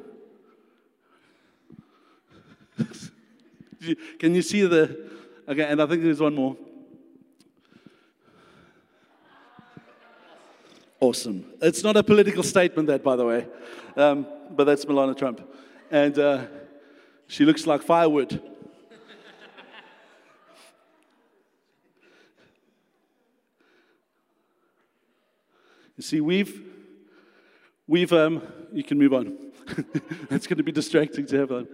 Can 4.18 4.34
you 4.34 4.42
see 4.42 4.66
the? 4.66 5.08
Okay, 5.48 5.64
and 5.64 5.80
I 5.80 5.86
think 5.86 6.02
there's 6.02 6.20
one 6.20 6.34
more. 6.34 6.56
Awesome. 11.00 11.44
It's 11.62 11.84
not 11.84 11.96
a 11.96 12.02
political 12.02 12.42
statement, 12.42 12.88
that, 12.88 13.04
by 13.04 13.14
the 13.14 13.24
way, 13.24 13.46
um, 13.96 14.26
but 14.50 14.64
that's 14.64 14.86
Melania 14.86 15.14
Trump. 15.14 15.48
And 15.90 16.18
uh, 16.18 16.46
she 17.28 17.44
looks 17.44 17.66
like 17.66 17.82
firewood. 17.82 18.42
You 25.98 26.02
see, 26.02 26.20
we've, 26.20 26.62
we've, 27.88 28.12
um, 28.12 28.40
you 28.72 28.84
can 28.84 28.98
move 28.98 29.12
on. 29.12 29.36
it's 30.30 30.46
going 30.46 30.58
to 30.58 30.62
be 30.62 30.70
distracting 30.70 31.26
to 31.26 31.38
have 31.40 31.50
on. 31.50 31.66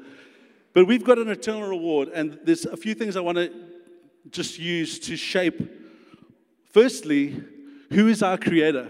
But 0.73 0.87
we've 0.87 1.04
got 1.04 1.19
an 1.19 1.28
eternal 1.28 1.69
reward, 1.69 2.09
and 2.09 2.40
there's 2.43 2.64
a 2.64 2.76
few 2.76 2.95
things 2.95 3.16
I 3.16 3.21
want 3.21 3.37
to 3.37 3.52
just 4.31 4.59
use 4.59 4.99
to 5.00 5.16
shape. 5.16 5.71
Firstly, 6.73 7.38
who 7.90 8.09
is 8.09 8.23
our 8.23 8.38
creator? 8.38 8.88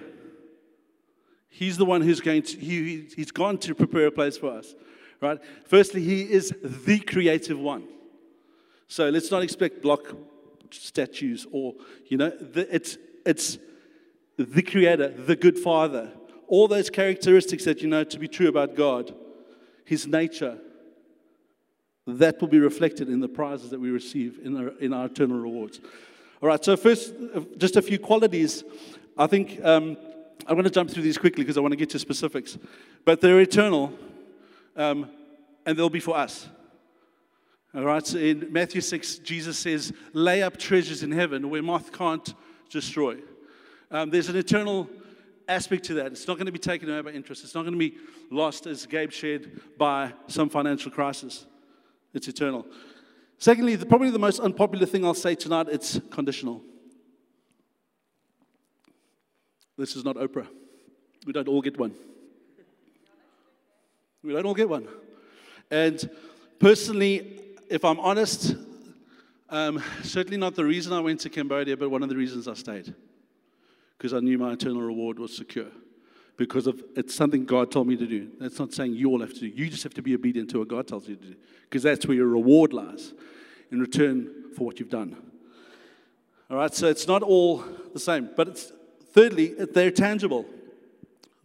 He's 1.49 1.77
the 1.77 1.85
one 1.85 2.01
who's 2.01 2.21
going 2.21 2.43
to, 2.43 2.57
he, 2.57 3.09
he's 3.17 3.33
gone 3.33 3.59
to 3.59 3.75
prepare 3.75 4.07
a 4.07 4.13
place 4.13 4.39
for 4.39 4.53
us, 4.53 4.73
right? 5.21 5.39
Firstly, 5.67 6.01
he 6.01 6.23
is 6.23 6.55
the 6.63 7.01
creative 7.01 7.59
one. 7.59 7.89
So 8.87 9.09
let's 9.09 9.33
not 9.33 9.43
expect 9.43 9.83
block 9.83 10.15
statues 10.71 11.45
or, 11.51 11.75
you 12.07 12.19
know, 12.19 12.31
the, 12.31 12.73
it's, 12.73 12.99
it's 13.27 13.59
the 14.37 14.63
creator, 14.63 15.09
the 15.09 15.37
good 15.37 15.59
father. 15.59 16.11
All 16.49 16.69
those 16.69 16.91
characteristics 16.91 17.65
that 17.65 17.81
you 17.81 17.89
know 17.89 18.05
to 18.05 18.19
be 18.19 18.29
true 18.29 18.49
about 18.49 18.75
God, 18.75 19.15
his 19.85 20.07
nature, 20.07 20.59
that 22.07 22.41
will 22.41 22.49
be 22.49 22.59
reflected 22.59 23.09
in 23.09 23.21
the 23.21 23.29
prizes 23.29 23.71
that 23.71 23.81
we 23.81 23.91
receive 23.91 24.39
in 24.43 24.57
our, 24.57 24.69
in 24.79 24.93
our 24.93 25.07
eternal 25.07 25.39
rewards. 25.39 25.81
All 26.43 26.49
right, 26.49 26.63
so 26.63 26.77
first, 26.77 27.15
uh, 27.35 27.41
just 27.57 27.77
a 27.77 27.83
few 27.83 27.99
qualities. 27.99 28.65
I 29.17 29.27
think 29.27 29.65
um, 29.65 29.97
I'm 30.47 30.55
going 30.55 30.65
to 30.65 30.71
jump 30.71 30.91
through 30.91 31.05
these 31.05 31.17
quickly 31.17 31.43
because 31.43 31.57
I 31.57 31.61
want 31.61 31.73
to 31.73 31.77
get 31.77 31.91
to 31.91 31.99
specifics. 31.99 32.59
But 33.05 33.21
they're 33.21 33.41
eternal, 33.41 33.93
um, 34.77 35.09
and 35.65 35.79
they'll 35.79 35.89
be 35.89 36.01
for 36.01 36.17
us. 36.17 36.49
All 37.75 37.85
right, 37.85 38.07
so 38.07 38.19
in 38.19 38.53
Matthew 38.53 38.81
6, 38.81 39.19
Jesus 39.19 39.59
says, 39.59 39.93
lay 40.13 40.43
up 40.43 40.59
treasures 40.59 41.03
in 41.03 41.11
heaven 41.11 41.51
where 41.51 41.63
moth 41.63 41.91
can't 41.91 42.35
destroy. 42.71 43.17
Um, 43.91 44.11
there's 44.11 44.29
an 44.29 44.37
eternal 44.37 44.89
aspect 45.49 45.85
to 45.85 45.95
that. 45.95 46.07
It's 46.07 46.27
not 46.27 46.37
going 46.37 46.47
to 46.47 46.53
be 46.53 46.59
taken 46.59 46.91
away 46.91 47.01
by 47.03 47.11
interest. 47.11 47.45
It's 47.45 47.55
not 47.55 47.63
going 47.63 47.75
to 47.75 47.79
be 47.79 47.97
lost, 48.31 48.67
as 48.67 48.87
Gabe 48.87 49.13
shared, 49.13 49.61
by 49.79 50.13
some 50.27 50.49
financial 50.49 50.91
crisis. 50.91 51.47
It's 52.13 52.29
eternal. 52.29 52.67
Secondly, 53.39 53.77
the, 53.77 53.87
probably 53.87 54.11
the 54.11 54.19
most 54.19 54.41
unpopular 54.41 54.87
thing 54.87 55.05
I'll 55.05 55.15
say 55.15 55.35
tonight, 55.35 55.67
it's 55.71 56.01
conditional. 56.11 56.63
This 59.77 59.97
is 59.97 60.05
not 60.05 60.17
Oprah. 60.17 60.47
We 61.27 61.33
don't 61.33 61.49
all 61.49 61.61
get 61.61 61.79
one. 61.79 61.95
We 64.23 64.33
don't 64.33 64.47
all 64.47 64.55
get 64.55 64.69
one. 64.69 64.89
And 65.71 66.09
personally, 66.59 67.41
if 67.69 67.85
I'm 67.85 67.99
honest, 67.99 68.57
um, 69.51 69.83
certainly 70.03 70.37
not 70.37 70.55
the 70.55 70.65
reason 70.65 70.93
I 70.93 71.01
went 71.01 71.21
to 71.21 71.31
Cambodia, 71.31 71.77
but 71.77 71.91
one 71.91 72.03
of 72.03 72.09
the 72.09 72.17
reasons 72.17 72.47
I 72.49 72.55
stayed. 72.55 72.95
Because 74.05 74.13
I 74.13 74.21
knew 74.21 74.37
my 74.37 74.53
eternal 74.53 74.83
reward 74.83 75.19
was 75.19 75.35
secure. 75.35 75.69
Because 76.37 76.67
of 76.67 76.85
it's 76.95 77.15
something 77.15 77.47
God 77.47 77.71
told 77.71 77.89
me 77.89 77.97
to 77.97 78.07
do. 78.07 78.29
That's 78.39 78.59
not 78.59 78.75
saying 78.75 78.93
you 78.93 79.09
all 79.09 79.23
have 79.23 79.33
to 79.33 79.41
do. 79.41 79.47
You 79.47 79.71
just 79.71 79.83
have 79.83 79.95
to 79.95 80.03
be 80.03 80.15
obedient 80.15 80.51
to 80.51 80.59
what 80.59 80.69
God 80.69 80.87
tells 80.87 81.09
you 81.09 81.17
to 81.17 81.25
do. 81.29 81.35
Because 81.63 81.85
that's 81.85 82.05
where 82.05 82.15
your 82.15 82.27
reward 82.27 82.75
lies 82.75 83.15
in 83.73 83.81
return 83.81 84.53
for 84.55 84.67
what 84.67 84.79
you've 84.79 84.91
done. 84.91 85.17
All 86.51 86.59
right, 86.59 86.75
so 86.75 86.87
it's 86.87 87.09
not 87.09 87.23
all 87.23 87.65
the 87.95 87.99
same. 87.99 88.29
But 88.37 88.49
it's 88.49 88.73
thirdly, 89.15 89.55
they're 89.55 89.91
tangible. 89.91 90.45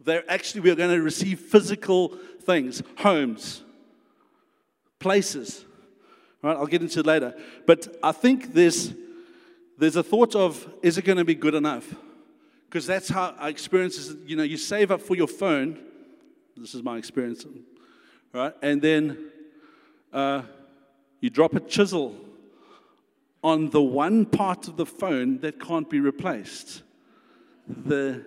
They're 0.04 0.30
actually, 0.30 0.60
we're 0.60 0.76
going 0.76 0.94
to 0.94 1.00
receive 1.00 1.40
physical 1.40 2.08
things, 2.42 2.82
homes, 2.98 3.62
places. 4.98 5.64
All 6.44 6.50
right, 6.50 6.58
I'll 6.58 6.66
get 6.66 6.82
into 6.82 7.00
it 7.00 7.06
later. 7.06 7.34
But 7.66 7.96
I 8.02 8.12
think 8.12 8.52
there's, 8.52 8.92
there's 9.78 9.96
a 9.96 10.02
thought 10.02 10.36
of, 10.36 10.68
is 10.82 10.98
it 10.98 11.06
going 11.06 11.16
to 11.16 11.24
be 11.24 11.34
good 11.34 11.54
enough? 11.54 11.94
Because 12.70 12.86
that's 12.86 13.08
how 13.08 13.34
I 13.36 13.48
experience 13.48 13.98
is, 13.98 14.16
you 14.24 14.36
know, 14.36 14.44
you 14.44 14.56
save 14.56 14.92
up 14.92 15.02
for 15.02 15.16
your 15.16 15.26
phone. 15.26 15.76
This 16.56 16.72
is 16.72 16.84
my 16.84 16.98
experience. 16.98 17.44
Right? 18.32 18.54
And 18.62 18.80
then 18.80 19.32
uh, 20.12 20.42
you 21.18 21.30
drop 21.30 21.56
a 21.56 21.60
chisel 21.60 22.14
on 23.42 23.70
the 23.70 23.82
one 23.82 24.24
part 24.24 24.68
of 24.68 24.76
the 24.76 24.86
phone 24.86 25.40
that 25.40 25.58
can't 25.58 25.90
be 25.90 25.98
replaced 25.98 26.84
the 27.66 28.24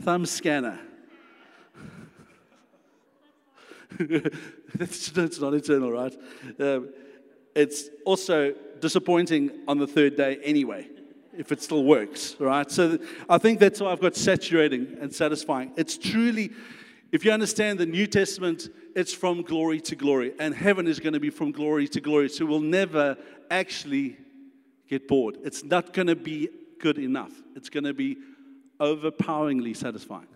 thumb 0.00 0.24
scanner. 0.24 0.78
that's, 4.74 5.40
not 5.40 5.52
eternal, 5.52 5.92
right? 5.92 6.16
Um, 6.58 6.88
it's 7.54 7.90
also 8.06 8.54
disappointing 8.80 9.50
on 9.68 9.76
the 9.76 9.86
third 9.86 10.16
day 10.16 10.38
anyway, 10.42 10.88
if 11.36 11.52
it 11.52 11.62
still 11.62 11.84
works, 11.84 12.36
right? 12.38 12.70
So 12.70 12.98
I 13.28 13.38
think 13.38 13.60
that's 13.60 13.80
why 13.80 13.92
I've 13.92 14.00
got 14.00 14.16
saturating 14.16 14.96
and 15.00 15.14
satisfying. 15.14 15.72
It's 15.76 15.98
truly, 15.98 16.52
if 17.12 17.24
you 17.24 17.32
understand 17.32 17.78
the 17.78 17.86
New 17.86 18.06
Testament, 18.06 18.68
it's 18.94 19.12
from 19.12 19.42
glory 19.42 19.80
to 19.82 19.96
glory, 19.96 20.32
and 20.38 20.54
heaven 20.54 20.86
is 20.86 20.98
going 21.00 21.12
to 21.12 21.20
be 21.20 21.30
from 21.30 21.52
glory 21.52 21.88
to 21.88 22.00
glory. 22.00 22.28
So 22.28 22.46
we'll 22.46 22.60
never 22.60 23.16
actually 23.50 24.16
get 24.88 25.06
bored. 25.06 25.38
It's 25.44 25.62
not 25.62 25.92
going 25.92 26.08
to 26.08 26.16
be 26.16 26.48
good 26.80 26.98
enough. 26.98 27.32
It's 27.54 27.68
going 27.68 27.84
to 27.84 27.94
be 27.94 28.18
overpoweringly 28.80 29.74
satisfying. 29.74 30.28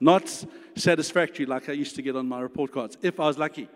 Not 0.00 0.44
satisfactory 0.76 1.46
like 1.46 1.68
I 1.68 1.72
used 1.72 1.96
to 1.96 2.02
get 2.02 2.16
on 2.16 2.28
my 2.28 2.40
report 2.40 2.72
cards, 2.72 2.98
if 3.02 3.18
I 3.18 3.26
was 3.26 3.38
lucky. 3.38 3.68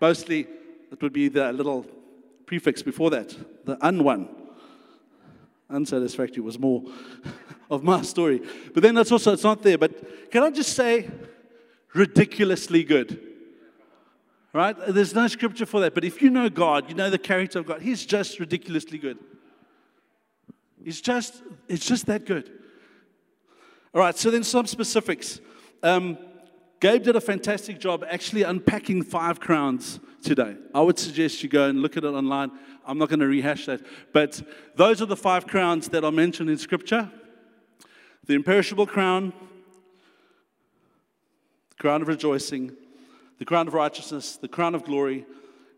Mostly, 0.00 0.46
it 0.90 1.00
would 1.02 1.12
be 1.12 1.28
the 1.28 1.52
little 1.52 1.86
prefix 2.46 2.82
before 2.82 3.10
that, 3.10 3.36
the 3.64 3.76
un 3.84 4.04
one. 4.04 4.28
Unsatisfactory 5.72 6.42
was 6.42 6.58
more 6.58 6.84
of 7.70 7.82
my 7.82 8.02
story. 8.02 8.42
But 8.74 8.82
then 8.82 8.94
that's 8.94 9.10
also, 9.10 9.32
it's 9.32 9.42
not 9.42 9.62
there. 9.62 9.78
But 9.78 10.30
can 10.30 10.42
I 10.42 10.50
just 10.50 10.74
say, 10.74 11.10
ridiculously 11.94 12.84
good? 12.84 13.20
Right? 14.52 14.76
There's 14.88 15.14
no 15.14 15.26
scripture 15.28 15.66
for 15.66 15.80
that. 15.80 15.94
But 15.94 16.04
if 16.04 16.20
you 16.20 16.30
know 16.30 16.48
God, 16.50 16.88
you 16.88 16.94
know 16.94 17.08
the 17.08 17.18
character 17.18 17.58
of 17.58 17.66
God, 17.66 17.80
He's 17.80 18.04
just 18.04 18.38
ridiculously 18.38 18.98
good. 18.98 19.18
He's 20.84 21.00
just, 21.00 21.42
it's 21.68 21.86
just 21.86 22.06
that 22.06 22.26
good. 22.26 22.50
All 23.94 24.00
right, 24.00 24.16
so 24.16 24.30
then 24.30 24.42
some 24.42 24.66
specifics. 24.66 25.40
Um, 25.82 26.18
Gabe 26.82 27.04
did 27.04 27.14
a 27.14 27.20
fantastic 27.20 27.78
job 27.78 28.04
actually 28.10 28.42
unpacking 28.42 29.04
five 29.04 29.38
crowns 29.38 30.00
today. 30.20 30.56
I 30.74 30.80
would 30.80 30.98
suggest 30.98 31.40
you 31.44 31.48
go 31.48 31.68
and 31.68 31.80
look 31.80 31.96
at 31.96 32.02
it 32.02 32.08
online. 32.08 32.50
I'm 32.84 32.98
not 32.98 33.08
going 33.08 33.20
to 33.20 33.28
rehash 33.28 33.66
that. 33.66 33.82
But 34.12 34.42
those 34.74 35.00
are 35.00 35.06
the 35.06 35.16
five 35.16 35.46
crowns 35.46 35.90
that 35.90 36.02
are 36.02 36.10
mentioned 36.10 36.50
in 36.50 36.58
Scripture 36.58 37.08
the 38.26 38.34
imperishable 38.34 38.88
crown, 38.88 39.32
the 41.70 41.76
crown 41.76 42.02
of 42.02 42.08
rejoicing, 42.08 42.72
the 43.38 43.44
crown 43.44 43.68
of 43.68 43.74
righteousness, 43.74 44.36
the 44.36 44.48
crown 44.48 44.74
of 44.74 44.82
glory, 44.82 45.24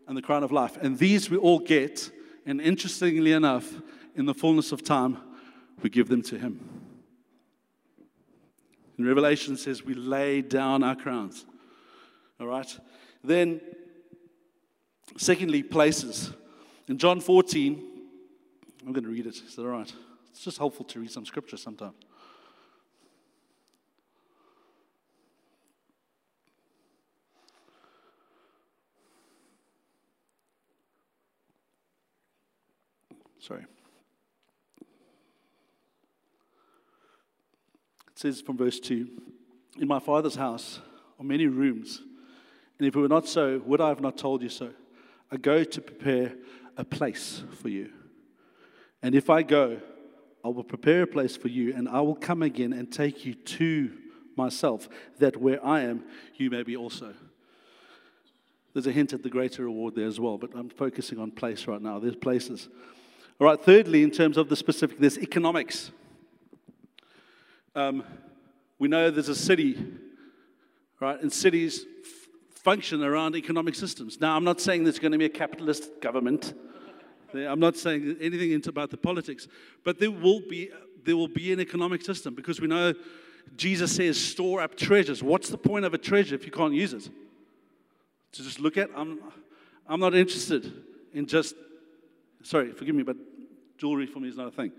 and 0.07 0.17
the 0.17 0.23
crown 0.23 0.43
of 0.43 0.51
life. 0.51 0.75
And 0.81 0.97
these 0.97 1.29
we 1.29 1.37
all 1.37 1.59
get, 1.59 2.09
and 2.47 2.59
interestingly 2.59 3.31
enough, 3.31 3.71
in 4.15 4.25
the 4.25 4.33
fullness 4.33 4.71
of 4.71 4.83
time, 4.83 5.19
we 5.83 5.91
give 5.91 6.07
them 6.07 6.23
to 6.23 6.39
Him. 6.39 6.84
Revelation 8.97 9.57
says 9.57 9.83
we 9.83 9.93
lay 9.93 10.41
down 10.41 10.83
our 10.83 10.95
crowns. 10.95 11.45
All 12.39 12.47
right? 12.47 12.79
Then, 13.23 13.59
secondly, 15.17 15.63
places. 15.63 16.31
In 16.87 16.97
John 16.97 17.19
14, 17.19 17.83
I'm 18.85 18.93
going 18.93 19.03
to 19.03 19.09
read 19.09 19.25
it. 19.25 19.35
Is 19.35 19.55
that 19.55 19.63
all 19.63 19.69
right? 19.69 19.91
It's 20.29 20.43
just 20.43 20.57
helpful 20.57 20.85
to 20.85 20.99
read 20.99 21.11
some 21.11 21.25
scripture 21.25 21.57
sometimes. 21.57 21.95
Sorry. 33.39 33.65
It 38.15 38.19
says 38.19 38.39
from 38.39 38.55
verse 38.55 38.79
2 38.79 39.09
In 39.77 39.87
my 39.89 39.99
Father's 39.99 40.35
house 40.35 40.79
are 41.19 41.25
many 41.25 41.47
rooms, 41.47 42.01
and 42.79 42.87
if 42.87 42.95
it 42.95 42.99
were 42.99 43.09
not 43.09 43.27
so, 43.27 43.61
would 43.65 43.81
I 43.81 43.89
have 43.89 43.99
not 43.99 44.17
told 44.17 44.41
you 44.41 44.47
so? 44.47 44.71
I 45.31 45.37
go 45.37 45.65
to 45.65 45.81
prepare 45.81 46.33
a 46.77 46.85
place 46.85 47.43
for 47.61 47.67
you. 47.67 47.89
And 49.01 49.15
if 49.15 49.29
I 49.29 49.43
go, 49.43 49.81
I 50.45 50.47
will 50.47 50.63
prepare 50.63 51.01
a 51.01 51.07
place 51.07 51.35
for 51.35 51.49
you, 51.49 51.73
and 51.75 51.89
I 51.89 51.99
will 52.01 52.15
come 52.15 52.41
again 52.41 52.71
and 52.71 52.89
take 52.89 53.25
you 53.25 53.33
to 53.33 53.91
myself, 54.37 54.87
that 55.19 55.35
where 55.35 55.63
I 55.65 55.81
am, 55.81 56.05
you 56.35 56.49
may 56.49 56.63
be 56.63 56.77
also. 56.77 57.13
There's 58.73 58.87
a 58.87 58.93
hint 58.93 59.11
at 59.11 59.23
the 59.23 59.29
greater 59.29 59.63
reward 59.65 59.95
there 59.95 60.07
as 60.07 60.21
well, 60.21 60.37
but 60.37 60.51
I'm 60.55 60.69
focusing 60.69 61.19
on 61.19 61.31
place 61.31 61.67
right 61.67 61.81
now. 61.81 61.99
There's 61.99 62.15
places. 62.15 62.69
All 63.41 63.47
right, 63.47 63.61
thirdly, 63.61 64.03
in 64.03 64.11
terms 64.11 64.37
of 64.37 64.47
the 64.47 64.55
specific, 64.55 64.99
there's 64.99 65.17
economics. 65.17 65.91
Um, 67.75 68.03
we 68.79 68.87
know 68.87 69.11
there's 69.11 69.29
a 69.29 69.35
city, 69.35 69.85
right? 71.01 71.21
And 71.21 71.31
cities 71.31 71.85
f- 72.03 72.61
function 72.61 73.03
around 73.03 73.35
economic 73.35 73.75
systems. 73.75 74.19
Now, 74.21 74.35
I'm 74.35 74.45
not 74.45 74.61
saying 74.61 74.83
there's 74.83 74.99
going 74.99 75.11
to 75.11 75.17
be 75.17 75.25
a 75.25 75.29
capitalist 75.29 76.01
government. 76.01 76.53
I'm 77.33 77.59
not 77.59 77.75
saying 77.75 78.15
anything 78.21 78.61
about 78.67 78.91
the 78.91 78.97
politics, 78.97 79.49
but 79.83 79.99
there 79.99 80.11
will 80.11 80.39
be 80.39 80.69
there 81.03 81.17
will 81.17 81.27
be 81.27 81.51
an 81.53 81.59
economic 81.59 82.01
system 82.01 82.33
because 82.33 82.61
we 82.61 82.67
know 82.67 82.93
Jesus 83.55 83.95
says 83.95 84.19
store 84.19 84.61
up 84.61 84.75
treasures. 84.75 85.21
What's 85.21 85.49
the 85.49 85.57
point 85.57 85.85
of 85.85 85.93
a 85.93 85.97
treasure 85.97 86.33
if 86.33 86.45
you 86.45 86.51
can't 86.51 86.73
use 86.73 86.93
it? 86.93 87.09
To 88.33 88.43
just 88.43 88.59
look 88.59 88.77
at? 88.77 88.89
I'm 88.95 89.19
I'm 89.85 89.99
not 89.99 90.15
interested 90.15 90.71
in 91.13 91.27
just 91.27 91.55
sorry, 92.43 92.71
forgive 92.71 92.95
me, 92.95 93.03
but 93.03 93.17
jewelry 93.77 94.07
for 94.07 94.19
me 94.19 94.29
is 94.29 94.37
not 94.37 94.47
a 94.47 94.51
thing, 94.51 94.71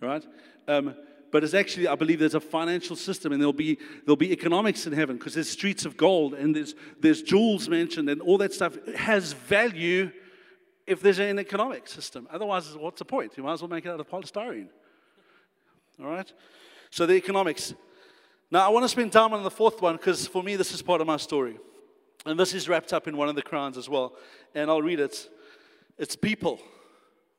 right? 0.00 0.24
Um, 0.68 0.94
but 1.34 1.42
it's 1.42 1.52
actually, 1.52 1.88
I 1.88 1.96
believe, 1.96 2.20
there's 2.20 2.36
a 2.36 2.40
financial 2.40 2.94
system, 2.94 3.32
and 3.32 3.40
there'll 3.40 3.52
be 3.52 3.76
there'll 4.04 4.14
be 4.14 4.30
economics 4.30 4.86
in 4.86 4.92
heaven 4.92 5.16
because 5.16 5.34
there's 5.34 5.50
streets 5.50 5.84
of 5.84 5.96
gold, 5.96 6.32
and 6.32 6.54
there's 6.54 6.76
there's 7.00 7.22
jewels 7.22 7.68
mentioned, 7.68 8.08
and 8.08 8.20
all 8.20 8.38
that 8.38 8.52
stuff 8.52 8.78
has 8.94 9.32
value 9.32 10.12
if 10.86 11.00
there's 11.00 11.18
an 11.18 11.40
economic 11.40 11.88
system. 11.88 12.28
Otherwise, 12.30 12.76
what's 12.76 13.00
the 13.00 13.04
point? 13.04 13.36
You 13.36 13.42
might 13.42 13.54
as 13.54 13.62
well 13.62 13.68
make 13.68 13.84
it 13.84 13.88
out 13.88 13.98
of 13.98 14.08
polystyrene. 14.08 14.68
All 15.98 16.06
right? 16.06 16.32
So 16.90 17.04
the 17.04 17.14
economics. 17.14 17.74
Now, 18.48 18.64
I 18.64 18.68
want 18.68 18.84
to 18.84 18.88
spend 18.88 19.10
time 19.10 19.32
on 19.32 19.42
the 19.42 19.50
fourth 19.50 19.82
one 19.82 19.96
because 19.96 20.28
for 20.28 20.40
me, 20.40 20.54
this 20.54 20.72
is 20.72 20.82
part 20.82 21.00
of 21.00 21.08
my 21.08 21.16
story. 21.16 21.58
And 22.26 22.38
this 22.38 22.54
is 22.54 22.68
wrapped 22.68 22.92
up 22.92 23.08
in 23.08 23.16
one 23.16 23.28
of 23.28 23.34
the 23.34 23.42
crowns 23.42 23.76
as 23.76 23.88
well. 23.88 24.14
And 24.54 24.70
I'll 24.70 24.82
read 24.82 25.00
it. 25.00 25.28
It's 25.98 26.14
people. 26.14 26.60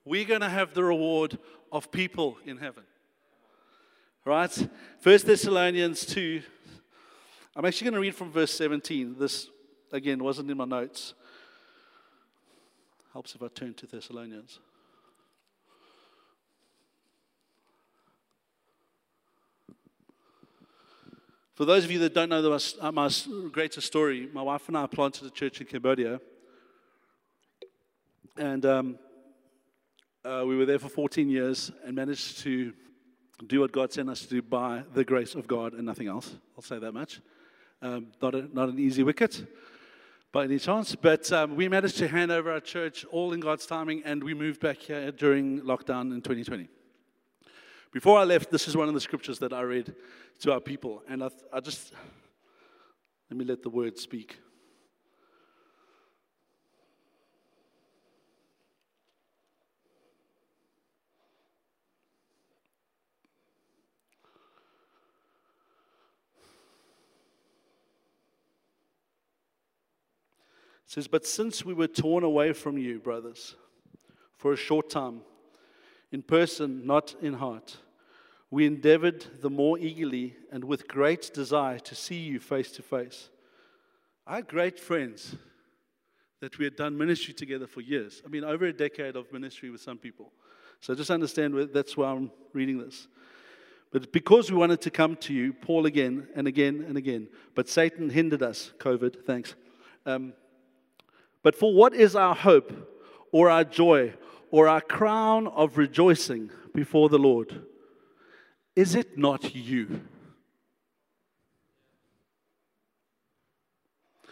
We're 0.04 0.26
going 0.26 0.42
to 0.42 0.50
have 0.50 0.74
the 0.74 0.84
reward 0.84 1.38
of 1.72 1.94
people 1.94 2.38
in 2.46 2.58
heaven. 2.58 2.84
Right? 4.26 4.68
First 5.02 5.28
Thessalonians 5.28 6.04
2. 6.04 6.42
I'm 7.56 7.64
actually 7.64 7.86
going 7.86 7.94
to 7.94 8.00
read 8.00 8.16
from 8.16 8.32
verse 8.32 8.52
17. 8.54 9.18
This, 9.20 9.50
again, 9.92 10.24
wasn't 10.24 10.50
in 10.50 10.58
my 10.58 10.66
notes. 10.66 11.14
Helps 13.14 13.36
if 13.36 13.44
I 13.44 13.50
turn 13.50 13.76
to 13.76 13.86
Thessalonians. 13.86 14.58
For 21.54 21.66
those 21.66 21.86
of 21.86 21.92
you 21.92 22.00
that 22.00 22.16
don't 22.16 22.30
know 22.30 22.42
the, 22.42 22.76
uh, 22.82 22.92
my 22.92 23.12
greatest 23.52 23.86
story, 23.86 24.28
my 24.34 24.42
wife 24.42 24.68
and 24.68 24.76
I 24.76 24.88
planted 24.88 25.28
a 25.28 25.30
church 25.30 25.62
in 25.62 25.68
Cambodia. 25.68 26.20
And 28.38 28.66
um, 28.66 29.00
uh, 30.26 30.44
we 30.48 30.58
were 30.58 30.66
there 30.66 30.80
for 30.80 30.90
14 30.90 31.30
years 31.30 31.72
and 31.86 31.96
managed 31.96 32.40
to 32.40 32.74
do 33.48 33.60
what 33.60 33.72
God 33.72 33.92
sent 33.92 34.10
us 34.10 34.22
to 34.22 34.28
do 34.30 34.42
by 34.42 34.84
the 34.94 35.04
grace 35.04 35.36
of 35.36 35.48
God 35.48 35.74
and 35.74 35.86
nothing 35.86 36.08
else. 36.08 36.36
I'll 36.56 36.64
say 36.64 36.80
that 36.80 36.94
much. 36.94 37.22
Um, 37.82 38.08
not, 38.22 38.34
a, 38.36 38.48
not 38.56 38.70
an 38.70 38.80
easy 38.80 39.04
wicket 39.04 39.46
by 40.32 40.46
any 40.46 40.60
chance, 40.60 40.96
but 40.96 41.32
um, 41.32 41.56
we 41.56 41.68
managed 41.68 41.98
to 41.98 42.08
hand 42.08 42.32
over 42.32 42.52
our 42.52 42.60
church 42.60 43.06
all 43.12 43.34
in 43.34 43.40
God's 43.40 43.66
timing 43.66 44.04
and 44.06 44.24
we 44.24 44.34
moved 44.34 44.62
back 44.62 44.78
here 44.78 45.12
during 45.12 45.62
lockdown 45.62 46.14
in 46.14 46.22
2020. 46.22 46.70
Before 47.92 48.20
I 48.20 48.24
left, 48.24 48.52
this 48.52 48.68
is 48.68 48.76
one 48.76 48.88
of 48.88 48.94
the 48.94 49.02
scriptures 49.02 49.40
that 49.40 49.54
I 49.54 49.62
read 49.62 49.94
to 50.40 50.54
our 50.54 50.60
people. 50.60 51.04
And 51.08 51.24
I, 51.24 51.30
I 51.54 51.60
just, 51.60 51.94
let 53.30 53.38
me 53.38 53.46
let 53.46 53.64
the 53.64 53.70
word 53.70 53.98
speak. 53.98 54.40
It 70.86 70.92
says, 70.92 71.08
But 71.08 71.26
since 71.26 71.66
we 71.66 71.74
were 71.74 71.88
torn 71.88 72.24
away 72.24 72.54
from 72.54 72.78
you, 72.78 73.00
brothers, 73.00 73.56
for 74.38 74.54
a 74.54 74.58
short 74.58 74.90
time, 74.90 75.22
in 76.12 76.22
person, 76.22 76.86
not 76.86 77.16
in 77.22 77.34
heart, 77.34 77.78
we 78.52 78.66
endeavored 78.66 79.42
the 79.42 79.50
more 79.50 79.78
eagerly 79.78 80.36
and 80.52 80.64
with 80.64 80.88
great 80.88 81.32
desire 81.34 81.80
to 81.80 81.96
see 81.96 82.20
you 82.20 82.40
face 82.40 82.72
to 82.74 82.82
face. 82.82 83.30
I 84.28 84.42
great 84.42 84.80
friends 84.80 85.36
that 86.40 86.58
we 86.58 86.66
had 86.66 86.76
done 86.76 86.98
ministry 86.98 87.34
together 87.34 87.68
for 87.68 87.82
years. 87.82 88.22
I 88.26 88.30
mean, 88.30 88.44
over 88.44 88.66
a 88.66 88.74
decade 88.74 89.16
of 89.16 89.32
ministry 89.34 89.70
with 89.70 89.82
some 89.82 89.98
people. 89.98 90.32
So 90.80 90.94
just 90.94 91.10
understand 91.10 91.56
that's 91.74 91.98
why 91.98 92.12
I'm 92.12 92.32
reading 92.54 92.78
this. 92.78 93.08
But 93.92 94.12
because 94.12 94.52
we 94.52 94.58
wanted 94.58 94.82
to 94.82 94.92
come 94.92 95.16
to 95.18 95.34
you, 95.34 95.54
Paul 95.54 95.86
again 95.86 96.28
and 96.36 96.48
again 96.48 96.86
and 96.88 96.98
again, 96.98 97.28
but 97.56 97.70
Satan 97.70 98.10
hindered 98.10 98.44
us, 98.44 98.74
COVID, 98.80 99.26
thanks. 99.26 99.56
Um, 100.06 100.34
but 101.46 101.56
for 101.56 101.72
what 101.72 101.94
is 101.94 102.16
our 102.16 102.34
hope 102.34 102.74
or 103.32 103.52
our 103.52 103.64
joy 103.64 104.12
or 104.50 104.68
our 104.68 104.82
crown 104.82 105.46
of 105.46 105.78
rejoicing 105.78 106.50
before 106.74 107.08
the 107.08 107.20
Lord? 107.20 107.62
Is 108.76 108.96
it 108.96 109.16
not 109.16 109.54
you? 109.54 110.02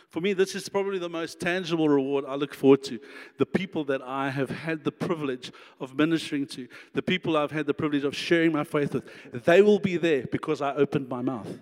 For 0.10 0.22
me, 0.22 0.34
this 0.34 0.56
is 0.56 0.68
probably 0.70 0.98
the 0.98 1.08
most 1.08 1.40
tangible 1.40 1.88
reward 1.88 2.26
I 2.28 2.34
look 2.34 2.56
forward 2.56 2.84
to. 2.86 3.00
The 3.38 3.46
people 3.46 3.84
that 3.84 4.02
I 4.02 4.32
have 4.32 4.50
had 4.50 4.84
the 4.84 4.92
privilege 4.92 5.52
of 5.80 5.96
ministering 5.96 6.48
to, 6.48 6.68
the 6.96 7.04
people 7.04 7.38
I've 7.38 7.52
had 7.52 7.68
the 7.68 7.76
privilege 7.76 8.06
of 8.06 8.16
sharing 8.16 8.52
my 8.52 8.64
faith 8.64 8.96
with, 8.96 9.44
they 9.46 9.62
will 9.62 9.78
be 9.78 9.98
there 9.98 10.26
because 10.32 10.64
I 10.64 10.74
opened 10.74 11.10
my 11.10 11.22
mouth. 11.22 11.60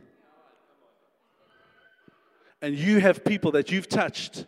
And 2.62 2.74
you 2.74 3.02
have 3.02 3.26
people 3.26 3.52
that 3.52 3.70
you've 3.70 3.90
touched, 3.90 4.46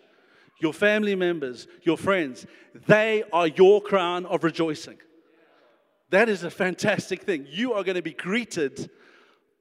your 0.63 0.73
family 0.73 1.13
members, 1.13 1.67
your 1.84 1.97
friends, 1.97 2.47
they 2.88 3.23
are 3.32 3.47
your 3.47 3.82
crown 3.82 4.26
of 4.26 4.43
rejoicing. 4.43 4.97
That 6.10 6.30
is 6.30 6.43
a 6.43 6.49
fantastic 6.49 7.23
thing. 7.23 7.45
You 7.49 7.73
are 7.73 7.84
going 7.84 7.97
to 7.97 8.02
be 8.02 8.13
greeted 8.13 8.89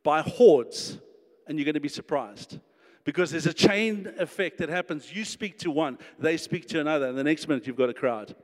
by 0.04 0.22
hordes 0.22 0.98
and 1.46 1.58
you're 1.58 1.64
going 1.64 1.74
to 1.74 1.80
be 1.80 1.88
surprised 1.88 2.60
because 3.04 3.32
there's 3.32 3.46
a 3.46 3.52
chain 3.52 4.12
effect 4.18 4.58
that 4.58 4.68
happens. 4.68 5.12
You 5.12 5.24
speak 5.24 5.58
to 5.58 5.70
one, 5.70 5.98
they 6.18 6.36
speak 6.36 6.68
to 6.68 6.80
another, 6.80 7.08
and 7.08 7.18
the 7.18 7.24
next 7.24 7.48
minute 7.48 7.66
you've 7.66 7.76
got 7.76 7.90
a 7.90 7.94
crowd. 7.94 8.34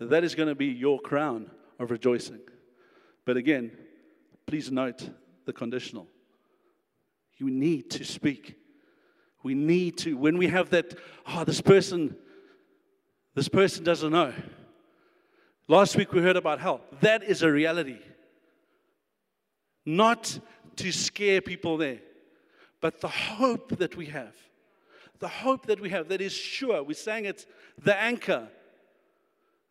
That 0.00 0.24
is 0.24 0.34
going 0.34 0.48
to 0.48 0.56
be 0.56 0.66
your 0.66 0.98
crown 0.98 1.50
of 1.78 1.92
rejoicing. 1.92 2.40
But 3.24 3.36
again, 3.36 3.70
please 4.46 4.70
note 4.70 5.08
the 5.46 5.52
conditional. 5.52 6.08
You 7.36 7.50
need 7.50 7.90
to 7.90 8.04
speak. 8.04 8.56
We 9.44 9.54
need 9.54 9.98
to, 9.98 10.16
when 10.16 10.38
we 10.38 10.48
have 10.48 10.70
that, 10.70 10.98
oh, 11.26 11.44
this 11.44 11.60
person, 11.60 12.16
this 13.34 13.46
person 13.46 13.84
doesn't 13.84 14.10
know. 14.10 14.32
Last 15.68 15.96
week 15.96 16.12
we 16.12 16.22
heard 16.22 16.36
about 16.36 16.60
hell. 16.60 16.80
That 17.02 17.22
is 17.22 17.42
a 17.42 17.52
reality. 17.52 17.98
Not 19.84 20.38
to 20.76 20.90
scare 20.90 21.42
people 21.42 21.76
there, 21.76 22.00
but 22.80 23.02
the 23.02 23.08
hope 23.08 23.76
that 23.76 23.96
we 23.96 24.06
have. 24.06 24.34
The 25.18 25.28
hope 25.28 25.66
that 25.66 25.78
we 25.78 25.90
have 25.90 26.08
that 26.08 26.22
is 26.22 26.32
sure. 26.32 26.82
We 26.82 26.94
sang 26.94 27.26
it, 27.26 27.46
the 27.82 27.94
anchor, 27.94 28.48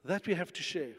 that 0.06 0.28
we 0.28 0.36
have 0.36 0.54
to 0.54 0.62
share. 0.62 0.94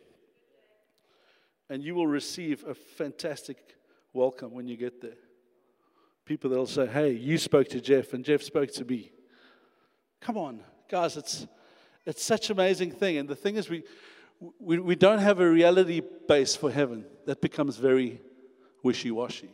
And 1.70 1.82
you 1.82 1.94
will 1.94 2.08
receive 2.08 2.64
a 2.66 2.74
fantastic 2.74 3.76
welcome 4.12 4.52
when 4.52 4.66
you 4.66 4.76
get 4.76 5.00
there. 5.00 5.16
People 6.24 6.50
that'll 6.50 6.66
say, 6.66 6.86
Hey, 6.86 7.12
you 7.12 7.38
spoke 7.38 7.68
to 7.68 7.80
Jeff, 7.80 8.12
and 8.12 8.24
Jeff 8.24 8.42
spoke 8.42 8.70
to 8.72 8.84
me. 8.84 9.12
Come 10.20 10.38
on, 10.38 10.60
guys, 10.88 11.16
it's, 11.16 11.46
it's 12.06 12.24
such 12.24 12.48
an 12.48 12.56
amazing 12.56 12.90
thing. 12.90 13.18
And 13.18 13.28
the 13.28 13.36
thing 13.36 13.56
is, 13.56 13.68
we, 13.68 13.82
we, 14.58 14.78
we 14.78 14.96
don't 14.96 15.18
have 15.18 15.40
a 15.40 15.48
reality 15.48 16.00
base 16.26 16.56
for 16.56 16.70
heaven. 16.70 17.04
That 17.26 17.40
becomes 17.40 17.76
very 17.76 18.20
wishy 18.82 19.10
washy. 19.10 19.50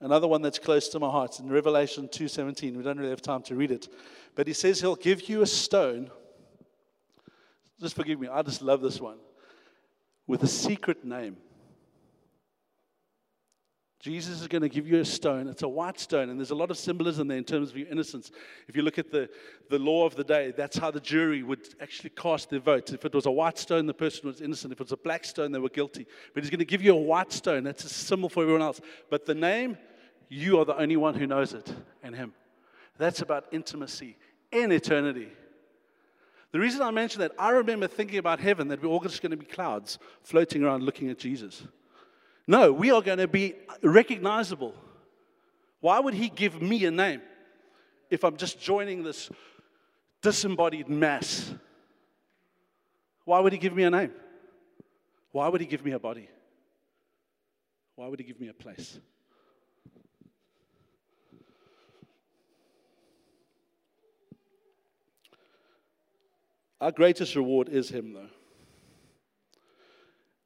Another 0.00 0.28
one 0.28 0.42
that's 0.42 0.58
close 0.58 0.88
to 0.88 1.00
my 1.00 1.08
heart 1.08 1.40
in 1.40 1.48
Revelation 1.48 2.08
2:17. 2.08 2.76
We 2.76 2.82
don't 2.82 2.98
really 2.98 3.10
have 3.10 3.22
time 3.22 3.42
to 3.44 3.54
read 3.54 3.70
it. 3.70 3.88
But 4.34 4.46
he 4.46 4.52
says 4.52 4.80
he'll 4.80 4.96
give 4.96 5.28
you 5.28 5.42
a 5.42 5.46
stone. 5.46 6.10
Just 7.80 7.96
forgive 7.96 8.20
me, 8.20 8.28
I 8.28 8.42
just 8.42 8.60
love 8.62 8.82
this 8.82 9.00
one. 9.00 9.18
With 10.26 10.42
a 10.42 10.46
secret 10.48 11.04
name. 11.04 11.36
Jesus 14.04 14.42
is 14.42 14.48
going 14.48 14.60
to 14.60 14.68
give 14.68 14.86
you 14.86 15.00
a 15.00 15.04
stone. 15.04 15.48
It's 15.48 15.62
a 15.62 15.68
white 15.68 15.98
stone, 15.98 16.28
and 16.28 16.38
there's 16.38 16.50
a 16.50 16.54
lot 16.54 16.70
of 16.70 16.76
symbolism 16.76 17.26
there 17.26 17.38
in 17.38 17.44
terms 17.44 17.70
of 17.70 17.76
your 17.78 17.88
innocence. 17.88 18.30
If 18.68 18.76
you 18.76 18.82
look 18.82 18.98
at 18.98 19.10
the, 19.10 19.30
the 19.70 19.78
law 19.78 20.04
of 20.04 20.14
the 20.14 20.22
day, 20.22 20.52
that's 20.54 20.76
how 20.76 20.90
the 20.90 21.00
jury 21.00 21.42
would 21.42 21.74
actually 21.80 22.10
cast 22.10 22.50
their 22.50 22.60
votes. 22.60 22.92
If 22.92 23.06
it 23.06 23.14
was 23.14 23.24
a 23.24 23.30
white 23.30 23.56
stone, 23.56 23.86
the 23.86 23.94
person 23.94 24.26
was 24.26 24.42
innocent. 24.42 24.74
If 24.74 24.80
it 24.82 24.84
was 24.84 24.92
a 24.92 24.98
black 24.98 25.24
stone, 25.24 25.52
they 25.52 25.58
were 25.58 25.70
guilty. 25.70 26.06
But 26.34 26.42
he's 26.42 26.50
going 26.50 26.58
to 26.58 26.66
give 26.66 26.82
you 26.82 26.92
a 26.92 27.00
white 27.00 27.32
stone. 27.32 27.64
That's 27.64 27.82
a 27.84 27.88
symbol 27.88 28.28
for 28.28 28.42
everyone 28.42 28.60
else. 28.60 28.78
But 29.08 29.24
the 29.24 29.34
name, 29.34 29.78
you 30.28 30.58
are 30.58 30.66
the 30.66 30.76
only 30.76 30.98
one 30.98 31.14
who 31.14 31.26
knows 31.26 31.54
it, 31.54 31.74
and 32.02 32.14
him. 32.14 32.34
That's 32.98 33.22
about 33.22 33.46
intimacy 33.52 34.18
in 34.52 34.70
eternity. 34.70 35.28
The 36.52 36.60
reason 36.60 36.82
I 36.82 36.90
mention 36.90 37.22
that, 37.22 37.32
I 37.38 37.52
remember 37.52 37.86
thinking 37.86 38.18
about 38.18 38.38
heaven 38.38 38.68
that 38.68 38.82
we're 38.82 38.90
all 38.90 39.00
just 39.00 39.22
going 39.22 39.30
to 39.30 39.38
be 39.38 39.46
clouds 39.46 39.98
floating 40.24 40.62
around 40.62 40.82
looking 40.82 41.08
at 41.08 41.18
Jesus. 41.18 41.66
No, 42.46 42.72
we 42.72 42.90
are 42.90 43.00
going 43.00 43.18
to 43.18 43.28
be 43.28 43.54
recognizable. 43.82 44.74
Why 45.80 45.98
would 46.00 46.14
he 46.14 46.28
give 46.28 46.60
me 46.60 46.84
a 46.84 46.90
name 46.90 47.22
if 48.10 48.24
I'm 48.24 48.36
just 48.36 48.60
joining 48.60 49.02
this 49.02 49.30
disembodied 50.22 50.88
mass? 50.88 51.54
Why 53.24 53.40
would 53.40 53.52
he 53.52 53.58
give 53.58 53.74
me 53.74 53.84
a 53.84 53.90
name? 53.90 54.12
Why 55.32 55.48
would 55.48 55.60
he 55.60 55.66
give 55.66 55.84
me 55.84 55.92
a 55.92 55.98
body? 55.98 56.28
Why 57.96 58.08
would 58.08 58.18
he 58.18 58.24
give 58.26 58.40
me 58.40 58.48
a 58.48 58.54
place? 58.54 58.98
Our 66.80 66.92
greatest 66.92 67.34
reward 67.34 67.70
is 67.70 67.88
him, 67.88 68.12
though. 68.12 68.28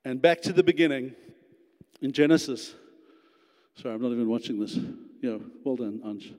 And 0.04 0.22
back 0.22 0.40
to 0.42 0.52
the 0.52 0.62
beginning 0.62 1.16
in 2.00 2.12
Genesis. 2.12 2.74
Sorry, 3.74 3.94
I'm 3.94 4.02
not 4.02 4.12
even 4.12 4.28
watching 4.28 4.58
this. 4.58 4.78
Yeah, 5.20 5.38
well 5.64 5.76
done, 5.76 6.00
Anj. 6.04 6.34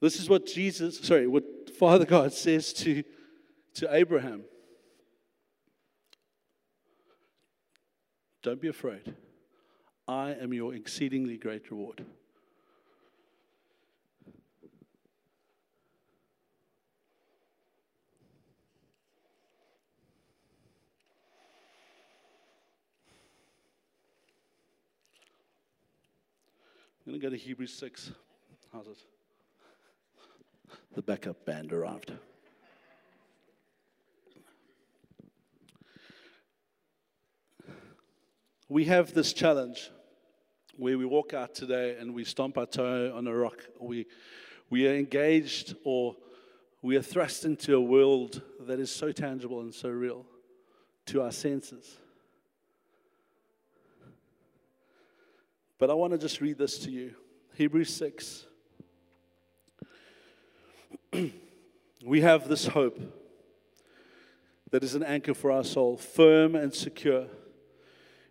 This 0.00 0.18
is 0.20 0.28
what 0.28 0.46
Jesus, 0.46 0.98
sorry, 0.98 1.26
what 1.26 1.44
Father 1.78 2.04
God 2.04 2.32
says 2.32 2.72
to, 2.74 3.02
to 3.74 3.94
Abraham. 3.94 4.44
Don't 8.42 8.60
be 8.60 8.68
afraid. 8.68 9.14
I 10.06 10.32
am 10.32 10.52
your 10.52 10.74
exceedingly 10.74 11.38
great 11.38 11.70
reward. 11.70 12.04
Going 27.06 27.20
to 27.20 27.26
go 27.26 27.30
to 27.30 27.36
Hebrews 27.36 27.74
6. 27.74 28.12
How's 28.72 28.86
it? 28.86 28.96
The 30.94 31.02
backup 31.02 31.44
band 31.44 31.70
arrived. 31.70 32.12
We 38.70 38.86
have 38.86 39.12
this 39.12 39.34
challenge 39.34 39.90
where 40.78 40.96
we 40.96 41.04
walk 41.04 41.34
out 41.34 41.54
today 41.54 41.96
and 41.98 42.14
we 42.14 42.24
stomp 42.24 42.56
our 42.56 42.64
toe 42.64 43.12
on 43.14 43.26
a 43.26 43.34
rock. 43.34 43.58
We, 43.78 44.06
we 44.70 44.88
are 44.88 44.94
engaged 44.94 45.76
or 45.84 46.16
we 46.80 46.96
are 46.96 47.02
thrust 47.02 47.44
into 47.44 47.76
a 47.76 47.80
world 47.80 48.40
that 48.60 48.80
is 48.80 48.90
so 48.90 49.12
tangible 49.12 49.60
and 49.60 49.74
so 49.74 49.90
real 49.90 50.24
to 51.06 51.20
our 51.20 51.32
senses. 51.32 51.98
But 55.78 55.90
I 55.90 55.94
want 55.94 56.12
to 56.12 56.18
just 56.18 56.40
read 56.40 56.58
this 56.58 56.78
to 56.80 56.90
you 56.90 57.14
Hebrews 57.54 57.92
6. 57.94 58.46
we 62.04 62.20
have 62.20 62.48
this 62.48 62.66
hope 62.66 63.00
that 64.70 64.82
is 64.82 64.94
an 64.94 65.04
anchor 65.04 65.34
for 65.34 65.52
our 65.52 65.64
soul, 65.64 65.96
firm 65.96 66.54
and 66.54 66.74
secure. 66.74 67.26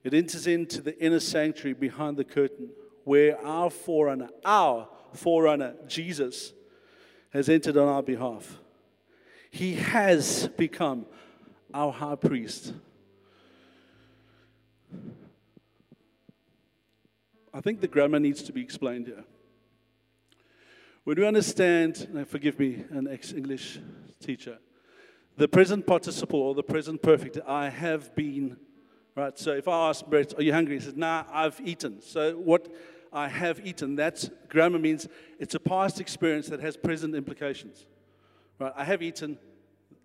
It 0.03 0.13
enters 0.13 0.47
into 0.47 0.81
the 0.81 0.97
inner 1.01 1.21
sanctuary 1.21 1.73
behind 1.73 2.17
the 2.17 2.25
curtain 2.25 2.69
where 3.05 3.39
our 3.45 3.69
forerunner, 3.69 4.29
our 4.43 4.87
forerunner, 5.13 5.75
Jesus, 5.87 6.53
has 7.31 7.49
entered 7.49 7.77
on 7.77 7.87
our 7.87 8.03
behalf. 8.03 8.59
He 9.49 9.75
has 9.75 10.47
become 10.57 11.05
our 11.73 11.91
high 11.91 12.15
priest. 12.15 12.73
I 17.53 17.61
think 17.61 17.81
the 17.81 17.87
grammar 17.87 18.19
needs 18.19 18.41
to 18.43 18.51
be 18.51 18.61
explained 18.61 19.05
here. 19.05 19.23
When 21.03 21.17
we 21.17 21.27
understand, 21.27 22.25
forgive 22.27 22.57
me, 22.57 22.83
an 22.89 23.07
ex 23.07 23.31
English 23.31 23.79
teacher, 24.19 24.57
the 25.37 25.47
present 25.47 25.85
participle 25.85 26.39
or 26.39 26.55
the 26.55 26.63
present 26.63 27.03
perfect, 27.03 27.37
I 27.45 27.69
have 27.69 28.15
been, 28.15 28.57
right? 29.15 29.37
So 29.37 29.51
if 29.51 29.67
I 29.67 29.89
ask 29.89 30.05
Brett, 30.05 30.33
Are 30.37 30.41
you 30.41 30.53
hungry? 30.53 30.75
He 30.75 30.81
says, 30.81 30.95
Nah, 30.95 31.25
I've 31.31 31.59
eaten. 31.63 32.01
So 32.01 32.33
what 32.37 32.73
I 33.11 33.27
have 33.27 33.63
eaten, 33.65 33.95
that's 33.95 34.31
grammar 34.49 34.79
means 34.79 35.07
it's 35.39 35.53
a 35.53 35.59
past 35.59 36.01
experience 36.01 36.47
that 36.47 36.59
has 36.59 36.75
present 36.75 37.13
implications, 37.13 37.85
right? 38.59 38.73
I 38.75 38.83
have 38.83 39.03
eaten. 39.03 39.37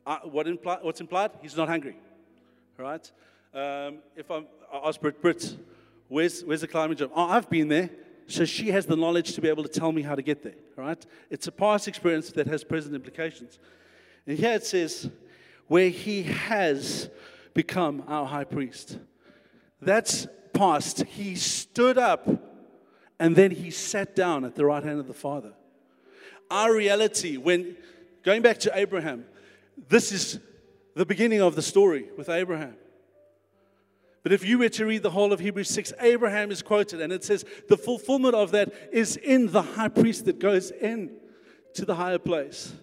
I, 0.07 0.17
what 0.25 0.47
impli- 0.47 0.83
what's 0.83 1.01
implied? 1.01 1.31
He's 1.41 1.57
not 1.57 1.69
hungry, 1.69 1.97
right? 2.77 3.11
Um, 3.55 4.01
if 4.17 4.31
I'm, 4.31 4.47
I 4.71 4.89
ask 4.89 5.01
Britt, 5.01 5.23
Britt, 5.23 5.57
Where's, 6.09 6.43
where's 6.43 6.63
the 6.63 6.69
climbing 6.69 6.97
job? 6.97 7.11
Oh, 7.15 7.29
I've 7.29 7.49
been 7.49 7.69
there. 7.69 7.91
So 8.27 8.45
she 8.45 8.71
has 8.71 8.85
the 8.85 8.97
knowledge 8.97 9.35
to 9.35 9.41
be 9.41 9.49
able 9.49 9.63
to 9.63 9.69
tell 9.69 9.91
me 9.91 10.03
how 10.03 10.15
to 10.15 10.23
get 10.23 10.43
there, 10.43 10.57
right? 10.77 11.05
It's 11.31 11.47
a 11.47 11.53
past 11.53 11.89
experience 11.89 12.31
that 12.33 12.47
has 12.47 12.63
present 12.63 12.95
implications. 12.95 13.59
And 14.27 14.39
here 14.39 14.53
it 14.53 14.67
says, 14.67 15.11
where 15.67 15.89
he 15.89 16.25
has 16.25 17.09
become 17.55 18.05
our 18.07 18.27
high 18.27 18.45
priest. 18.45 18.99
That's 19.81 20.27
past. 20.53 21.05
He 21.05 21.37
stood 21.37 21.97
up 21.97 22.29
and 23.19 23.35
then 23.35 23.51
he 23.51 23.71
sat 23.71 24.15
down 24.15 24.45
at 24.45 24.55
the 24.55 24.65
right 24.65 24.83
hand 24.83 25.01
of 25.01 25.07
the 25.07 25.15
Father. 25.15 25.53
Our 26.51 26.75
reality, 26.75 27.37
when 27.37 27.77
going 28.23 28.43
back 28.43 28.59
to 28.59 28.79
Abraham, 28.79 29.25
this 29.89 30.13
is 30.13 30.39
the 30.95 31.07
beginning 31.07 31.41
of 31.41 31.55
the 31.55 31.63
story 31.63 32.09
with 32.17 32.29
Abraham. 32.29 32.77
But 34.29 34.35
if 34.35 34.45
you 34.45 34.59
were 34.59 34.69
to 34.69 34.85
read 34.85 35.03
the 35.03 35.11
whole 35.11 35.33
of 35.33 35.41
Hebrews 35.41 35.71
6, 35.71 35.95
Abraham 36.01 36.51
is 36.51 36.61
quoted, 36.61 37.01
and 37.01 37.15
it 37.15 37.25
says 37.25 37.47
the 37.67 37.79
fulfillment 37.79 38.35
of 38.35 38.51
that 38.51 38.71
is 38.93 39.17
in 39.17 39.51
the 39.51 39.63
high 39.63 39.89
priest 39.89 40.27
that 40.27 40.39
goes 40.39 40.71
in 40.71 41.13
to 41.73 41.87
the 41.87 41.95
higher 41.95 42.19
place. 42.19 42.75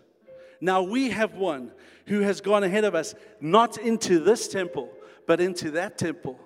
Now 0.60 0.82
we 0.82 1.12
have 1.12 1.36
one 1.36 1.72
who 2.08 2.22
has 2.22 2.42
gone 2.42 2.64
ahead 2.64 2.84
of 2.84 2.96
us, 2.96 3.14
not 3.40 3.78
into 3.78 4.18
this 4.18 4.48
temple, 4.48 4.90
but 5.28 5.40
into 5.40 5.70
that 5.70 6.00
temple. 6.00 6.40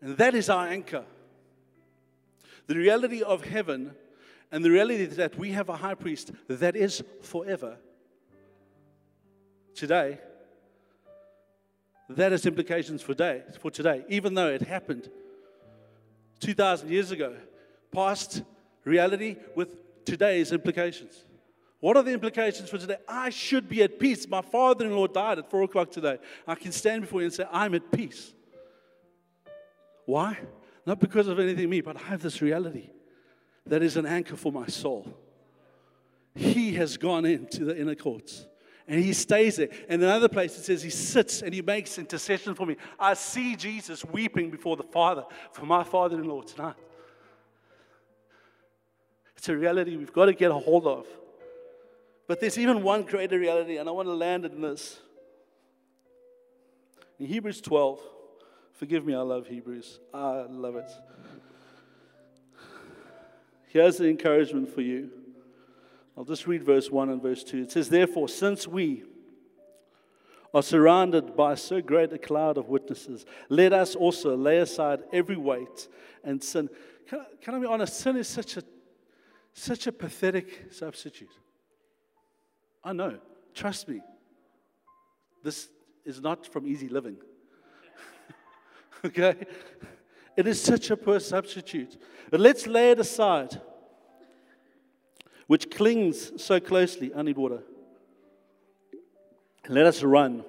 And 0.00 0.16
that 0.18 0.36
is 0.36 0.48
our 0.48 0.68
anchor. 0.68 1.04
The 2.68 2.76
reality 2.76 3.24
of 3.24 3.42
heaven 3.42 3.96
and 4.52 4.64
the 4.64 4.70
reality 4.70 5.06
that 5.06 5.36
we 5.36 5.50
have 5.50 5.68
a 5.68 5.74
high 5.76 5.96
priest 5.96 6.30
that 6.46 6.76
is 6.76 7.02
forever. 7.22 7.76
Today, 9.74 10.20
that 12.16 12.32
has 12.32 12.46
implications 12.46 13.02
for, 13.02 13.14
day, 13.14 13.42
for 13.60 13.70
today, 13.70 14.04
even 14.08 14.34
though 14.34 14.48
it 14.48 14.62
happened 14.62 15.08
2,000 16.40 16.90
years 16.90 17.10
ago. 17.10 17.36
Past 17.92 18.42
reality 18.84 19.36
with 19.54 20.04
today's 20.04 20.52
implications. 20.52 21.24
What 21.80 21.96
are 21.96 22.02
the 22.02 22.12
implications 22.12 22.68
for 22.68 22.78
today? 22.78 22.96
I 23.08 23.30
should 23.30 23.68
be 23.68 23.82
at 23.82 23.98
peace. 23.98 24.28
My 24.28 24.42
father 24.42 24.84
in 24.84 24.94
law 24.94 25.06
died 25.06 25.38
at 25.38 25.50
4 25.50 25.62
o'clock 25.62 25.90
today. 25.90 26.18
I 26.46 26.54
can 26.54 26.72
stand 26.72 27.02
before 27.02 27.20
you 27.20 27.26
and 27.26 27.34
say, 27.34 27.46
I'm 27.50 27.74
at 27.74 27.90
peace. 27.90 28.34
Why? 30.04 30.38
Not 30.86 31.00
because 31.00 31.28
of 31.28 31.38
anything 31.38 31.70
me, 31.70 31.80
but 31.80 31.96
I 31.96 32.00
have 32.00 32.22
this 32.22 32.42
reality 32.42 32.90
that 33.66 33.82
is 33.82 33.96
an 33.96 34.06
anchor 34.06 34.36
for 34.36 34.52
my 34.52 34.66
soul. 34.66 35.06
He 36.34 36.74
has 36.74 36.96
gone 36.96 37.24
into 37.24 37.64
the 37.64 37.78
inner 37.78 37.94
courts 37.94 38.46
and 38.90 38.98
he 38.98 39.12
stays 39.12 39.54
there. 39.54 39.68
And 39.88 40.02
another 40.02 40.28
place 40.28 40.58
it 40.58 40.64
says 40.64 40.82
he 40.82 40.90
sits 40.90 41.42
and 41.42 41.54
he 41.54 41.62
makes 41.62 41.96
intercession 41.96 42.56
for 42.56 42.66
me. 42.66 42.76
I 42.98 43.14
see 43.14 43.54
Jesus 43.54 44.04
weeping 44.04 44.50
before 44.50 44.76
the 44.76 44.82
Father 44.82 45.24
for 45.52 45.64
my 45.64 45.84
father 45.84 46.16
in 46.16 46.24
law 46.24 46.42
tonight. 46.42 46.74
It's 49.36 49.48
a 49.48 49.56
reality 49.56 49.96
we've 49.96 50.12
got 50.12 50.24
to 50.24 50.32
get 50.32 50.50
a 50.50 50.54
hold 50.54 50.88
of. 50.88 51.06
But 52.26 52.40
there's 52.40 52.58
even 52.58 52.82
one 52.82 53.04
greater 53.04 53.38
reality, 53.38 53.76
and 53.76 53.88
I 53.88 53.92
want 53.92 54.08
to 54.08 54.12
land 54.12 54.44
it 54.44 54.52
in 54.52 54.60
this. 54.60 54.98
In 57.20 57.26
Hebrews 57.26 57.60
12, 57.60 58.00
forgive 58.72 59.06
me, 59.06 59.14
I 59.14 59.20
love 59.20 59.46
Hebrews. 59.46 60.00
I 60.12 60.46
love 60.50 60.74
it. 60.74 60.90
Here's 63.68 63.98
the 63.98 64.08
encouragement 64.08 64.74
for 64.74 64.80
you. 64.80 65.10
I'll 66.20 66.26
just 66.26 66.46
read 66.46 66.62
verse 66.62 66.90
1 66.90 67.08
and 67.08 67.22
verse 67.22 67.42
2. 67.42 67.62
It 67.62 67.72
says, 67.72 67.88
Therefore, 67.88 68.28
since 68.28 68.68
we 68.68 69.04
are 70.52 70.62
surrounded 70.62 71.34
by 71.34 71.54
so 71.54 71.80
great 71.80 72.12
a 72.12 72.18
cloud 72.18 72.58
of 72.58 72.68
witnesses, 72.68 73.24
let 73.48 73.72
us 73.72 73.94
also 73.94 74.36
lay 74.36 74.58
aside 74.58 75.00
every 75.14 75.38
weight 75.38 75.88
and 76.22 76.44
sin. 76.44 76.68
Can 77.08 77.20
I, 77.20 77.24
can 77.40 77.54
I 77.54 77.58
be 77.60 77.64
honest? 77.64 77.98
Sin 77.98 78.18
is 78.18 78.28
such 78.28 78.58
a, 78.58 78.64
such 79.54 79.86
a 79.86 79.92
pathetic 79.92 80.66
substitute. 80.70 81.32
I 82.84 82.92
know. 82.92 83.18
Trust 83.54 83.88
me. 83.88 84.02
This 85.42 85.70
is 86.04 86.20
not 86.20 86.46
from 86.46 86.66
easy 86.66 86.88
living. 86.88 87.16
okay? 89.06 89.36
It 90.36 90.46
is 90.46 90.62
such 90.62 90.90
a 90.90 90.98
poor 90.98 91.18
substitute. 91.18 91.96
But 92.30 92.40
let's 92.40 92.66
lay 92.66 92.90
it 92.90 93.00
aside 93.00 93.58
which 95.50 95.68
clings 95.68 96.40
so 96.40 96.60
closely. 96.60 97.12
I 97.12 97.22
need 97.22 97.36
water. 97.36 97.64
Let 99.68 99.84
us 99.84 100.00
run 100.00 100.44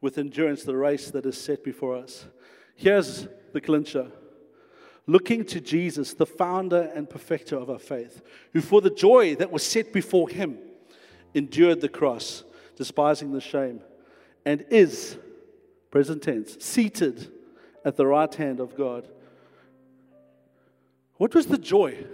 with 0.00 0.18
endurance 0.18 0.62
the 0.62 0.76
race 0.76 1.10
that 1.10 1.26
is 1.26 1.36
set 1.36 1.64
before 1.64 1.96
us. 1.96 2.26
Here's 2.76 3.26
the 3.52 3.60
clincher 3.60 4.12
looking 5.08 5.44
to 5.46 5.60
Jesus, 5.60 6.14
the 6.14 6.24
founder 6.24 6.92
and 6.94 7.10
perfecter 7.10 7.56
of 7.56 7.68
our 7.68 7.80
faith, 7.80 8.22
who 8.52 8.60
for 8.60 8.80
the 8.80 8.88
joy 8.88 9.34
that 9.34 9.50
was 9.50 9.64
set 9.64 9.92
before 9.92 10.28
him 10.28 10.58
endured 11.34 11.80
the 11.80 11.88
cross, 11.88 12.44
despising 12.76 13.32
the 13.32 13.40
shame, 13.40 13.80
and 14.44 14.64
is, 14.70 15.16
present 15.90 16.22
tense, 16.22 16.56
seated 16.60 17.32
at 17.84 17.96
the 17.96 18.06
right 18.06 18.32
hand 18.32 18.60
of 18.60 18.76
God. 18.76 19.08
What 21.16 21.34
was 21.34 21.46
the 21.46 21.58
joy? 21.58 22.06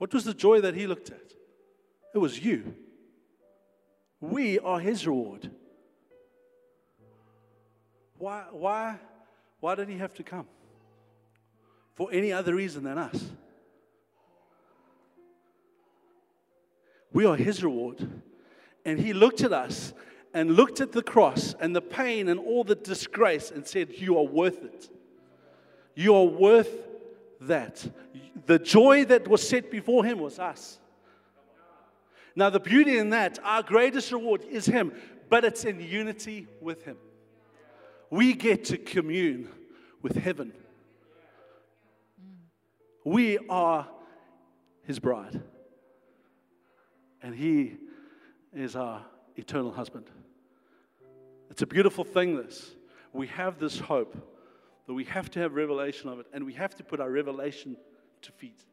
What 0.00 0.14
was 0.14 0.24
the 0.24 0.32
joy 0.32 0.62
that 0.62 0.74
he 0.74 0.86
looked 0.86 1.10
at? 1.10 1.34
It 2.14 2.18
was 2.18 2.42
you. 2.42 2.74
We 4.18 4.58
are 4.58 4.80
his 4.80 5.06
reward. 5.06 5.50
Why, 8.16 8.44
why, 8.50 8.98
why 9.60 9.74
did 9.74 9.90
he 9.90 9.98
have 9.98 10.14
to 10.14 10.22
come? 10.22 10.46
For 11.96 12.08
any 12.10 12.32
other 12.32 12.54
reason 12.54 12.82
than 12.82 12.96
us. 12.96 13.30
We 17.12 17.26
are 17.26 17.36
his 17.36 17.62
reward. 17.62 18.22
And 18.86 18.98
he 18.98 19.12
looked 19.12 19.42
at 19.42 19.52
us 19.52 19.92
and 20.32 20.56
looked 20.56 20.80
at 20.80 20.92
the 20.92 21.02
cross 21.02 21.54
and 21.60 21.76
the 21.76 21.82
pain 21.82 22.30
and 22.30 22.40
all 22.40 22.64
the 22.64 22.74
disgrace 22.74 23.50
and 23.50 23.66
said, 23.66 23.90
You 23.90 24.16
are 24.16 24.24
worth 24.24 24.64
it. 24.64 24.88
You 25.94 26.14
are 26.14 26.24
worth 26.24 26.89
that. 27.40 27.86
The 28.46 28.58
joy 28.58 29.04
that 29.06 29.28
was 29.28 29.46
set 29.46 29.70
before 29.70 30.04
him 30.04 30.18
was 30.18 30.38
us. 30.38 30.78
Now, 32.36 32.50
the 32.50 32.60
beauty 32.60 32.98
in 32.98 33.10
that, 33.10 33.38
our 33.42 33.62
greatest 33.62 34.12
reward 34.12 34.44
is 34.44 34.66
him, 34.66 34.92
but 35.28 35.44
it's 35.44 35.64
in 35.64 35.80
unity 35.80 36.46
with 36.60 36.84
him. 36.84 36.96
We 38.10 38.34
get 38.34 38.64
to 38.66 38.78
commune 38.78 39.48
with 40.02 40.16
heaven. 40.16 40.52
We 43.04 43.38
are 43.48 43.88
his 44.84 44.98
bride, 44.98 45.40
and 47.22 47.34
he 47.34 47.76
is 48.52 48.76
our 48.76 49.04
eternal 49.36 49.72
husband. 49.72 50.06
It's 51.50 51.62
a 51.62 51.66
beautiful 51.66 52.04
thing, 52.04 52.36
this. 52.36 52.74
We 53.12 53.26
have 53.28 53.58
this 53.58 53.78
hope, 53.78 54.16
but 54.90 54.94
we 54.94 55.04
have 55.04 55.30
to 55.30 55.38
have 55.38 55.54
revelation 55.54 56.08
of 56.08 56.18
it, 56.18 56.26
and 56.32 56.44
we 56.44 56.52
have 56.52 56.74
to 56.74 56.82
put 56.82 56.98
our 56.98 57.12
revelation 57.12 57.76
to 58.22 58.32
feet. 58.32 58.64